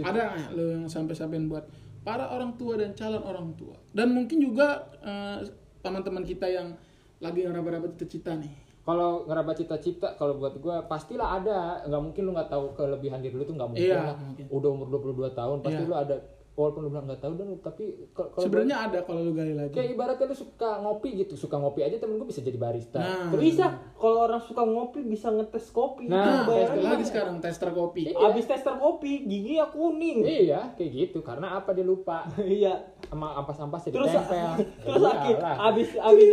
Ada 0.00 0.22
nggak 0.28 0.50
lo 0.52 0.62
yang 0.70 0.84
sampai-sampai 0.86 1.38
buat 1.44 1.64
para 2.00 2.24
orang 2.26 2.54
tua 2.54 2.74
dan 2.74 2.92
calon 2.92 3.20
orang 3.20 3.48
tua 3.54 3.74
dan 3.90 4.10
mungkin 4.10 4.38
juga 4.38 4.66
eh, 4.98 5.38
teman-teman 5.78 6.22
kita 6.22 6.46
yang 6.46 6.74
lagi 7.18 7.42
ngeraba-raba 7.42 7.90
cita-cita 7.92 8.34
nih. 8.34 8.50
kalau 8.80 9.24
ngeraba 9.24 9.52
cita-cita 9.52 10.14
kalau 10.14 10.36
buat 10.36 10.54
gue 10.54 10.74
pastilah 10.86 11.36
ada 11.36 11.58
nggak 11.84 12.00
mungkin 12.00 12.22
lu 12.22 12.32
nggak 12.32 12.48
tahu 12.48 12.72
kelebihan 12.72 13.18
diri 13.18 13.32
lu 13.32 13.42
tuh 13.42 13.52
nggak 13.52 13.68
mungkin 13.68 13.84
Iya, 13.84 14.00
lah 14.02 14.16
mungkin. 14.16 14.44
udah 14.48 14.68
umur 14.70 14.86
22 14.88 15.28
tahun 15.30 15.56
pasti 15.60 15.76
Iya. 15.78 15.88
lu 15.88 15.94
ada 15.94 16.16
walaupun 16.58 16.82
lu 16.82 16.90
bilang 16.90 17.06
nggak 17.06 17.22
tahu 17.22 17.32
dan 17.32 17.54
tapi 17.56 17.84
kalau 18.10 18.28
kalau 18.28 18.42
Sebenarnya 18.42 18.76
ada 18.82 18.98
kalau 19.00 19.22
lu 19.22 19.30
gali 19.30 19.54
lagi. 19.54 19.70
kayak 19.70 19.94
ibaratnya 19.94 20.26
lu 20.26 20.34
suka 20.34 20.70
ngopi 20.78 21.08
gitu 21.16 21.34
suka 21.34 21.54
ngopi 21.54 21.80
aja 21.80 21.96
temen 21.96 22.18
gue 22.18 22.26
bisa 22.26 22.42
jadi 22.42 22.58
barista 22.58 22.98
Nah, 22.98 23.30
Bisa. 23.32 23.66
Kalau 23.94 24.18
orang 24.24 24.40
suka 24.40 24.60
ngopi 24.60 25.00
bisa 25.02 25.30
ngetes 25.30 25.70
kopi. 25.70 26.06
Nah, 26.06 26.42
Itu 26.42 26.50
Nah, 26.76 26.90
lagi 26.90 27.04
sekarang 27.04 27.38
tester 27.38 27.70
kopi. 27.70 28.10
Abis 28.10 28.44
tester 28.44 28.74
kopi, 28.74 29.22
gigi 29.24 29.54
ya 29.54 29.66
kuning. 29.66 30.26
iya 30.26 30.74
kayak 30.74 30.90
gitu 30.90 31.18
karena 31.20 31.54
apa 31.54 31.70
dia 31.70 31.84
lupa 31.84 32.26
Iya. 32.42 32.74
sama 33.04 33.32
ampas-ampas 33.36 33.86
jadi 33.86 33.94
Terus 33.94 34.10
tempel 34.10 34.50
terus 34.84 34.98
Ya 35.00 35.10
akhir 35.14 35.36
abis 35.38 35.88
abis 35.94 36.28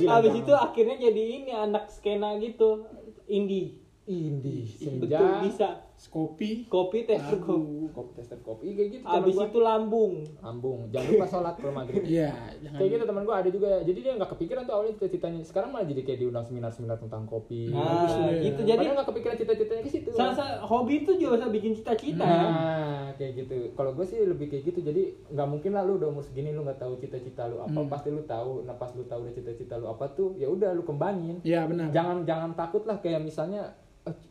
abis 0.00 0.32
itu 0.36 0.52
akhirnya 0.52 0.96
jadi 0.96 1.22
ini 1.36 1.50
anak 1.50 1.88
skena 1.88 2.38
gitu 2.38 2.86
indie. 3.26 3.74
indie 4.04 4.64
senja 4.64 5.18
Betul 5.18 5.34
bisa. 5.44 5.68
Kopi. 6.00 6.50
Kopi 6.64 6.98
tester 7.02 7.36
kopi. 7.36 7.50
Lagu. 7.50 7.90
kopi 7.90 8.10
tester 8.14 8.38
kopi 8.38 8.66
kayak 8.70 8.88
gitu 8.92 9.04
Abis 9.04 9.34
gua. 9.34 9.44
itu 9.44 9.58
lambung. 9.58 10.12
lambung 10.38 10.78
jangan 10.88 11.06
lupa 11.10 11.26
sholat 11.26 11.54
kalau 11.54 11.74
maghrib 11.74 12.06
Iya, 12.14 12.30
jangan. 12.60 12.78
kayak 12.78 12.90
gitu 12.92 13.04
teman 13.04 13.22
gue 13.22 13.34
ada 13.34 13.50
juga 13.50 13.70
jadi 13.80 13.98
dia 13.98 14.12
nggak 14.14 14.30
kepikiran 14.30 14.62
tuh 14.62 14.72
awalnya 14.72 14.92
cita-citanya 14.94 15.40
sekarang 15.42 15.68
malah 15.68 15.84
jadi 15.84 16.00
kayak 16.02 16.18
diundang 16.20 16.44
seminar-seminar 16.44 16.96
tentang 16.96 17.22
kopi 17.24 17.68
Nah, 17.68 18.06
ya. 18.28 18.38
gitu 18.44 18.60
jadi 18.62 18.78
jadi 18.78 18.94
nggak 18.94 19.08
kepikiran 19.08 19.36
cita-citanya 19.36 19.82
ke 19.82 19.90
situ 19.90 20.08
salah 20.12 20.32
satu 20.32 20.54
hobi 20.64 20.94
itu 21.00 21.12
juga 21.16 21.34
bisa 21.36 21.48
bikin 21.50 21.72
cita-cita 21.74 22.22
ya. 22.22 22.38
nah 22.44 23.06
kayak 23.12 23.32
gitu 23.36 23.56
kalau 23.72 23.90
gue 23.92 24.04
sih 24.04 24.18
lebih 24.20 24.46
kayak 24.46 24.62
gitu 24.66 24.80
jadi 24.80 25.02
nggak 25.28 25.48
mungkin 25.48 25.70
lah 25.72 25.82
lu 25.82 25.96
udah 25.96 26.08
umur 26.08 26.22
segini 26.22 26.50
lu 26.50 26.62
nggak 26.62 26.78
tahu 26.78 26.94
cita-cita 26.96 27.42
lu 27.44 27.58
apa 27.58 27.74
Hmm. 27.74 27.88
pasti 27.88 28.08
lu 28.08 28.22
tahu 28.22 28.62
nah 28.62 28.74
pas 28.74 28.90
lu 28.90 29.02
tahu 29.02 29.24
udah 29.24 29.34
cita-cita 29.34 29.74
lu 29.74 29.86
apa 29.86 30.06
tuh 30.08 30.34
ya 30.34 30.46
udah 30.46 30.70
lu 30.70 30.82
kembangin 30.82 31.38
Iya, 31.40 31.64
benar. 31.64 31.90
jangan 31.90 32.22
jangan 32.22 32.50
takut 32.52 32.84
lah 32.84 32.98
kayak 32.98 33.18
misalnya 33.20 33.74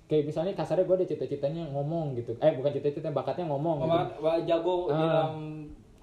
kayak 0.08 0.24
misalnya 0.26 0.54
kasarnya 0.54 0.86
gue 0.86 0.96
ada 0.98 1.08
cita-citanya 1.08 1.63
ngomong 1.72 2.16
gitu 2.16 2.34
eh 2.38 2.52
bukan 2.54 2.72
cita-citanya 2.72 3.13
bakatnya 3.13 3.46
ngomong 3.48 3.76
gitu. 3.84 4.24
Jago 4.46 4.74
Ah. 4.88 4.96
dalam 4.96 5.32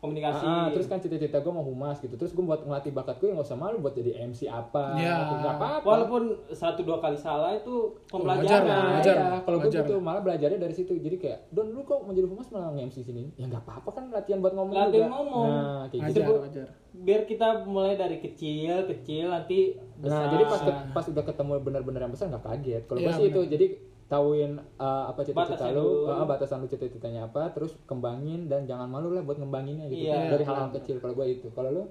komunikasi. 0.04 0.44
Ah, 0.44 0.52
ah, 0.54 0.68
terus 0.68 0.84
kan 0.84 0.98
cita-cita 0.98 1.38
gue 1.38 1.48
mau 1.50 1.62
humas 1.62 1.96
gitu 1.96 2.12
terus 2.14 2.30
gue 2.30 2.40
buat 2.40 2.60
ngelatih 2.60 2.92
bakat 2.92 3.16
gue 3.16 3.30
nggak 3.30 3.42
usah 3.42 3.56
malu 3.56 3.80
buat 3.80 3.92
jadi 3.92 4.20
MC 4.22 4.44
apa 4.44 4.92
Ya. 4.94 5.16
gitu. 5.18 5.34
nggak 5.38 5.54
apa-apa 5.56 5.86
Walaupun 5.86 6.22
satu 6.50 6.80
dua 6.82 6.98
kali 6.98 7.16
salah 7.16 7.52
itu 7.52 7.72
pembelajaran. 8.06 8.60
Nah, 8.62 8.84
wajar. 8.94 9.16
iya. 9.16 9.28
kalau 9.40 9.56
gue 9.58 9.70
gitu 9.72 9.94
malah 9.98 10.20
belajarnya 10.20 10.58
dari 10.58 10.74
situ 10.74 10.92
jadi 10.94 11.16
kayak 11.16 11.38
don 11.48 11.70
lu 11.70 11.80
kok 11.82 12.00
mau 12.00 12.12
jadi 12.12 12.26
humas 12.26 12.48
malah 12.50 12.70
nge-MC 12.70 12.96
sini 13.02 13.32
ya 13.34 13.46
nggak 13.46 13.62
apa-apa 13.62 13.88
kan 13.90 14.04
latihan 14.10 14.38
buat 14.38 14.52
ngomong 14.52 14.74
Latihan 14.74 14.92
juga 15.00 15.08
ngomong. 15.10 15.48
nah 15.48 15.82
kayak 15.86 16.02
gitu 16.04 16.04
Wajar, 16.04 16.12
Disebut- 16.20 16.42
wajar. 16.44 16.68
Biar 16.94 17.22
kita 17.24 17.46
mulai 17.64 17.94
dari 17.94 18.16
kecil, 18.18 18.86
kecil 18.86 19.26
nanti 19.26 19.74
nah 19.96 20.14
besar. 20.14 20.26
jadi 20.30 20.44
pas 20.44 20.60
ke- 20.60 20.84
pas 20.92 21.04
udah 21.08 21.24
ketemu 21.24 21.52
benar-benar 21.60 22.00
yang 22.02 22.12
besar 22.12 22.26
nggak 22.28 22.44
kaget 22.44 22.82
kalau 22.84 22.98
gue 22.98 23.06
Iya, 23.06 23.16
sih 23.16 23.26
itu 23.28 23.40
jadi 23.46 23.66
tahuin 24.14 24.52
uh, 24.78 25.10
apa 25.10 25.20
cita-cita 25.20 25.74
lu 25.74 26.06
uh, 26.06 26.22
batasan 26.22 26.62
lu 26.62 26.70
cita-citanya 26.70 27.26
apa 27.26 27.50
terus 27.50 27.74
kembangin 27.84 28.46
dan 28.46 28.62
jangan 28.64 28.86
malu 28.86 29.10
lah 29.10 29.26
buat 29.26 29.42
ngembanginnya 29.42 29.90
gitu 29.90 30.06
Iya. 30.06 30.30
dari 30.30 30.44
hal-hal 30.46 30.70
kecil 30.70 31.02
kalau 31.02 31.18
gue 31.18 31.26
itu 31.34 31.50
kalau 31.50 31.70
lu 31.74 31.84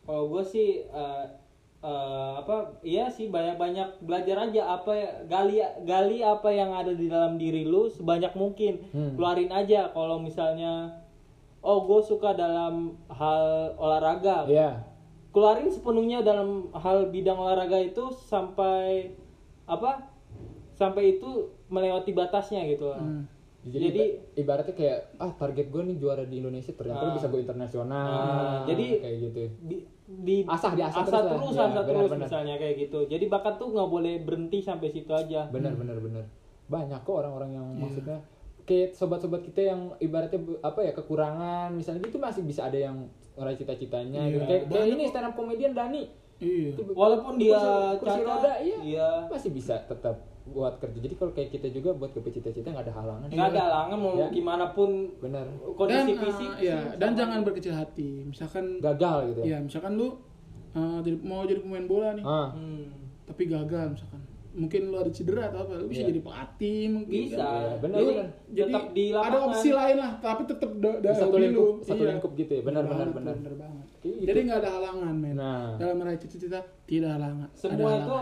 Kalau 0.00 0.26
gue 0.26 0.42
sih 0.42 0.82
eh, 0.82 1.24
eh, 1.80 2.32
apa? 2.34 2.74
Iya 2.82 3.06
sih 3.06 3.30
banyak-banyak 3.30 4.02
belajar 4.02 4.50
aja 4.50 4.74
apa 4.74 5.22
gali 5.30 5.62
gali 5.86 6.18
apa 6.18 6.48
yang 6.50 6.74
ada 6.74 6.90
di 6.90 7.06
dalam 7.06 7.38
diri 7.38 7.62
lu 7.62 7.86
sebanyak 7.86 8.34
mungkin. 8.34 8.82
Hmm. 8.90 9.14
Keluarin 9.14 9.52
aja 9.54 9.92
kalau 9.94 10.18
misalnya 10.18 10.98
oh 11.62 11.84
gue 11.86 12.00
suka 12.02 12.34
dalam 12.34 12.98
hal 13.06 13.76
olahraga. 13.78 14.50
Iya. 14.50 14.82
Keluarin 15.30 15.70
sepenuhnya 15.70 16.26
dalam 16.26 16.74
hal 16.74 17.06
bidang 17.14 17.38
olahraga 17.38 17.78
itu 17.78 18.10
sampai 18.10 19.14
apa? 19.70 20.09
Sampai 20.80 21.04
itu 21.14 21.30
melewati 21.68 22.10
batasnya 22.10 22.64
gitu 22.64 22.88
lah. 22.88 22.96
Hmm. 22.98 23.28
Jadi, 23.60 23.84
Jadi- 23.84 24.00
iba- 24.00 24.16
ibaratnya 24.40 24.72
kayak 24.72 24.98
ah 25.20 25.28
target 25.30 25.68
gue 25.68 25.82
nih 25.84 25.96
juara 26.00 26.24
di 26.24 26.40
Indonesia 26.40 26.72
ternyata 26.72 27.04
lu 27.04 27.12
Ah. 27.12 27.14
bisa 27.14 27.28
gue 27.28 27.40
internasional. 27.42 28.08
Ah, 28.08 28.58
jadi- 28.64 28.96
kayak 28.98 29.16
gitu. 29.20 29.40
Di, 29.60 29.76
di 30.10 30.36
Asah, 30.42 30.72
diasah 30.72 30.96
asah 30.96 31.04
terus 31.04 31.12
lah. 31.12 31.32
terus, 31.36 31.52
Ya, 31.52 31.64
asah 31.68 31.84
terus 31.84 32.08
benar. 32.08 32.20
misalnya 32.24 32.54
kayak 32.56 32.76
gitu. 32.80 32.98
Jadi 33.04 33.24
bakat 33.26 33.54
tuh 33.56 33.68
nggak 33.68 33.90
boleh 33.90 34.14
berhenti 34.18 34.58
sampai 34.58 34.88
situ 34.88 35.12
aja. 35.12 35.44
Benar 35.46 35.76
benar 35.76 36.00
benar. 36.00 36.24
Banyak 36.66 37.04
kok 37.04 37.14
orang-orang 37.14 37.50
yang 37.52 37.66
Iya. 37.68 37.78
maksudnya 37.78 38.18
kayak 38.62 38.90
sobat-sobat 38.90 39.42
kita 39.42 39.60
yang 39.66 39.92
ibaratnya 39.98 40.40
apa 40.62 40.80
ya 40.80 40.92
kekurangan 40.92 41.68
misalnya 41.70 42.00
gitu 42.00 42.16
masih 42.16 42.42
bisa 42.42 42.64
ada 42.64 42.78
yang 42.80 42.96
ngeraih 43.34 43.58
cita-citanya 43.58 44.22
gitu. 44.26 44.40
Kayak, 44.40 44.48
kayak 44.48 44.64
banyak 44.72 44.94
ini 44.94 45.04
stand 45.04 45.26
up 45.26 45.34
comedian 45.34 45.74
Dani. 45.74 46.02
Iya. 46.38 46.72
Walaupun 46.90 47.36
dia 47.36 47.60
kursi, 47.60 48.00
kursi 48.00 48.10
cacat, 48.16 48.24
roda 48.26 48.52
iya, 48.58 48.78
iya. 48.80 49.08
masih 49.28 49.50
bisa 49.50 49.76
tetap 49.84 50.16
buat 50.42 50.74
kerja. 50.76 50.98
Jadi 50.98 51.14
kalau 51.14 51.30
kayak 51.30 51.50
kita 51.50 51.68
juga 51.68 51.90
buat 51.92 52.10
ke 52.10 52.20
cita-cita 52.26 52.68
nggak 52.68 52.86
ada 52.86 52.94
halangan. 52.94 53.28
nggak 53.28 53.48
ada 53.50 53.60
halangan 53.62 53.96
mau 53.96 54.12
Ya. 54.14 54.26
gimana 54.30 54.64
pun 54.70 54.90
Benar. 55.18 55.46
Dan 55.46 55.74
kondisi 55.74 56.10
eh, 56.10 56.18
fisik 56.18 56.52
ya, 56.58 56.78
sih 56.80 56.96
dan 56.96 57.10
jangan 57.14 57.38
berkecil 57.40 57.72
hati. 57.72 58.10
Misalkan 58.24 58.64
Gagal 58.78 59.16
gitu 59.28 59.40
ya. 59.40 59.46
ya, 59.46 59.58
misalkan 59.60 59.92
lu 59.94 60.08
eh, 60.70 60.98
jadi 61.00 61.16
mau 61.20 61.42
jadi 61.42 61.60
pemain 61.60 61.84
bola 61.84 62.14
nih, 62.14 62.22
Ah. 62.22 62.50
Hmm. 62.50 62.86
tapi 63.24 63.46
gagal 63.46 63.92
misalkan. 63.92 64.22
Mungkin 64.50 64.82
lu 64.84 64.98
ada 64.98 65.06
cedera 65.08 65.46
atau 65.46 65.62
apa, 65.62 65.72
lu 65.76 65.86
bisa 65.86 66.02
Iya. 66.02 66.10
jadi 66.10 66.20
pelatih 66.20 66.82
mungkin. 66.90 67.20
bisa 67.22 67.38
kan. 67.38 67.46
Iya, 67.56 67.72
benar, 67.76 67.96
jadi 67.96 68.10
benar. 68.10 68.28
Jadi 68.50 68.58
tetap 68.66 68.84
di 68.90 69.04
ada 69.12 69.38
opsi 69.40 69.68
lain 69.70 69.96
lah, 69.96 70.12
tapi 70.18 70.42
tetap 70.44 70.70
da, 70.74 70.90
da, 70.96 71.06
Di 71.06 71.16
satu 71.16 71.36
lingkup, 71.36 71.62
lu. 71.70 71.86
satu 71.86 72.02
Iya. 72.02 72.10
lingkup 72.10 72.32
gitu 72.34 72.52
ya. 72.52 72.62
Benar 72.64 72.82
benar 72.82 72.90
banget, 72.90 73.14
benar. 73.14 73.34
benar 73.36 73.54
banget. 73.56 73.86
Kayak 73.96 74.14
gitu. 74.16 74.26
Jadi 74.26 74.38
nggak 74.42 74.58
ada 74.58 74.70
halangan, 74.72 75.14
men. 75.14 75.34
Nah. 75.36 75.70
Dalam 75.76 75.96
meraih 75.96 76.18
cita-cita 76.18 76.58
tidak 76.84 77.10
halangan. 77.14 77.48
semua 77.52 77.78
ada 77.86 77.98
itu 78.00 78.18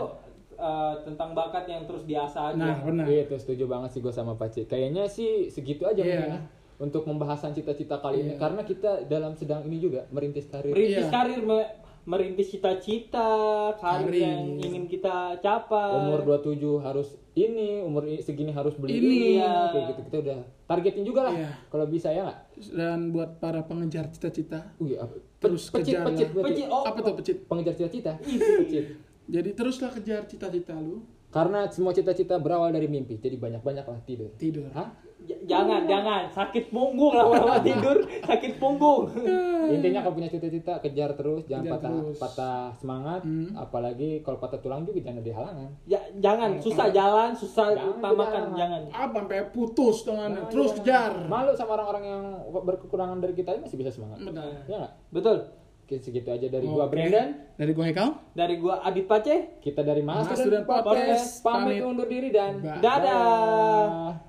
eh, 0.59 0.93
tentang 1.03 1.31
bakat 1.31 1.63
yang 1.65 1.83
terus 1.83 2.03
diasah 2.03 2.51
aja 2.51 2.59
Nah, 2.59 2.77
benar. 2.81 3.05
Gitu, 3.05 3.33
setuju 3.33 3.63
banget 3.65 3.89
sih 3.89 3.99
gue 3.99 4.11
sama 4.11 4.35
Paci. 4.35 4.63
Kayaknya 4.63 5.07
sih 5.07 5.47
segitu 5.47 5.83
aja 5.83 5.97
Iya. 5.97 6.19
mungkin 6.19 6.31
ya 6.33 6.41
untuk 6.77 7.03
pembahasan 7.03 7.51
cita-cita 7.51 7.97
kali 7.97 8.21
ini 8.21 8.33
Iya. 8.33 8.39
karena 8.39 8.61
kita 8.61 9.03
dalam 9.05 9.33
sedang 9.33 9.63
ini 9.63 9.79
juga 9.79 10.07
merintis 10.09 10.45
karir. 10.45 10.69
merintis 10.69 11.03
Iya. 11.03 11.09
karir 11.09 11.41
me- 11.41 11.71
merintis 12.01 12.49
cita-cita 12.49 13.29
karir 13.75 14.07
Karir. 14.07 14.23
yang 14.23 14.41
ingin 14.57 14.83
kita 14.85 15.37
capai 15.37 15.91
umur 15.93 16.23
27 16.23 16.55
harus 16.79 17.07
ini, 17.33 17.79
umur 17.79 18.07
segini 18.17 18.49
harus 18.49 18.73
beli 18.73 18.95
Ini. 18.95 19.03
ini, 19.03 19.17
Iya. 19.35 19.53
kayak 19.69 19.85
gitu 19.89 20.01
kita 20.03 20.17
udah 20.19 20.39
targetin 20.65 21.03
juga 21.03 21.21
lah. 21.23 21.33
Iya. 21.35 21.49
Kalau 21.67 21.85
bisa 21.85 22.09
ya 22.09 22.23
nggak? 22.23 22.39
Dan 22.73 22.99
buat 23.11 23.37
para 23.37 23.61
pengejar 23.61 24.07
cita-cita, 24.09 24.71
Wih, 24.77 24.95
apa? 24.95 25.19
Terus 25.37 25.67
pecit, 25.67 25.95
kejar 25.95 26.03
pecit. 26.05 26.27
Pecit, 26.33 26.67
oh, 26.67 26.83
apa 26.83 26.99
tuh 26.99 27.13
pecit? 27.13 27.37
Pengejar 27.45 27.73
cita-cita. 27.73 28.11
pecit. 28.17 28.85
Jadi 29.29 29.49
teruslah 29.53 29.91
kejar 29.91 30.25
cita-cita 30.25 30.73
lu, 30.73 31.05
Karena 31.29 31.69
semua 31.69 31.93
cita-cita 31.93 32.35
berawal 32.35 32.69
dari 32.69 32.85
mimpi, 32.85 33.13
jadi 33.15 33.37
banyak-banyak 33.37 33.85
lah 33.85 34.01
tidur. 34.01 34.33
tidur. 34.35 34.65
Hah? 34.73 34.89
J- 35.19 35.45
jangan 35.45 35.83
jangan 35.83 36.25
sakit 36.27 36.71
punggung 36.71 37.11
lama-lama 37.11 37.59
tidur 37.59 38.01
sakit 38.23 38.55
punggung 38.55 39.11
Intinya 39.69 39.99
kalau 39.99 40.15
punya 40.15 40.25
cita-cita 40.25 40.79
kejar 40.79 41.13
terus, 41.13 41.45
jangan 41.45 41.65
Kejar 41.67 41.75
patah 41.75 41.91
terus. 41.93 42.15
patah 42.17 42.59
semangat, 42.73 43.21
Hmm. 43.21 43.51
apalagi 43.53 44.23
kalau 44.23 44.39
patah 44.39 44.57
tulang 44.57 44.81
juga 44.81 45.03
jangan 45.03 45.21
halangan. 45.21 45.69
Ya, 45.85 45.99
jangan 46.17 46.49
susah 46.57 46.87
jalan 46.89 47.29
susah 47.35 47.67
Jangan, 47.69 47.93
utamakan 47.93 48.41
jangan. 48.47 48.57
jangan 48.57 48.81
Apa 48.89 49.17
sampai 49.19 49.39
putus 49.51 49.97
tangannya, 50.01 50.39
Nah, 50.39 50.49
terus 50.49 50.71
iya. 50.71 50.77
kejar. 50.79 51.11
Malu 51.27 51.51
sama 51.53 51.71
orang-orang 51.75 52.03
yang 52.07 52.23
berkekurangan 52.49 53.17
dari 53.19 53.33
kita 53.35 53.53
masih 53.59 53.77
bisa 53.77 53.91
semangat. 53.91 54.17
Benar. 54.19 54.65
Ya 54.65 54.81
betul 55.09 55.45
Oke, 55.89 55.97
segitu 56.05 56.29
aja 56.29 56.45
dari 56.53 56.69
gua 56.69 56.85
Oke. 56.85 56.93
Brandon. 56.93 57.33
Dari 57.57 57.71
gua 57.73 57.85
Hekal. 57.89 58.09
dari 58.37 58.55
gua 58.61 58.85
Adit 58.85 59.09
Pace 59.09 59.57
Kita 59.57 59.81
dari 59.81 60.05
Mas, 60.05 60.29
Mas 60.29 60.37
Student 60.37 60.69
Podcast. 60.69 61.41
Pamit 61.41 61.81
undur 61.81 62.05
diri 62.05 62.29
dan 62.29 62.61
Bye. 62.61 62.77
Dadah. 62.77 62.93
dadah. 63.01 64.28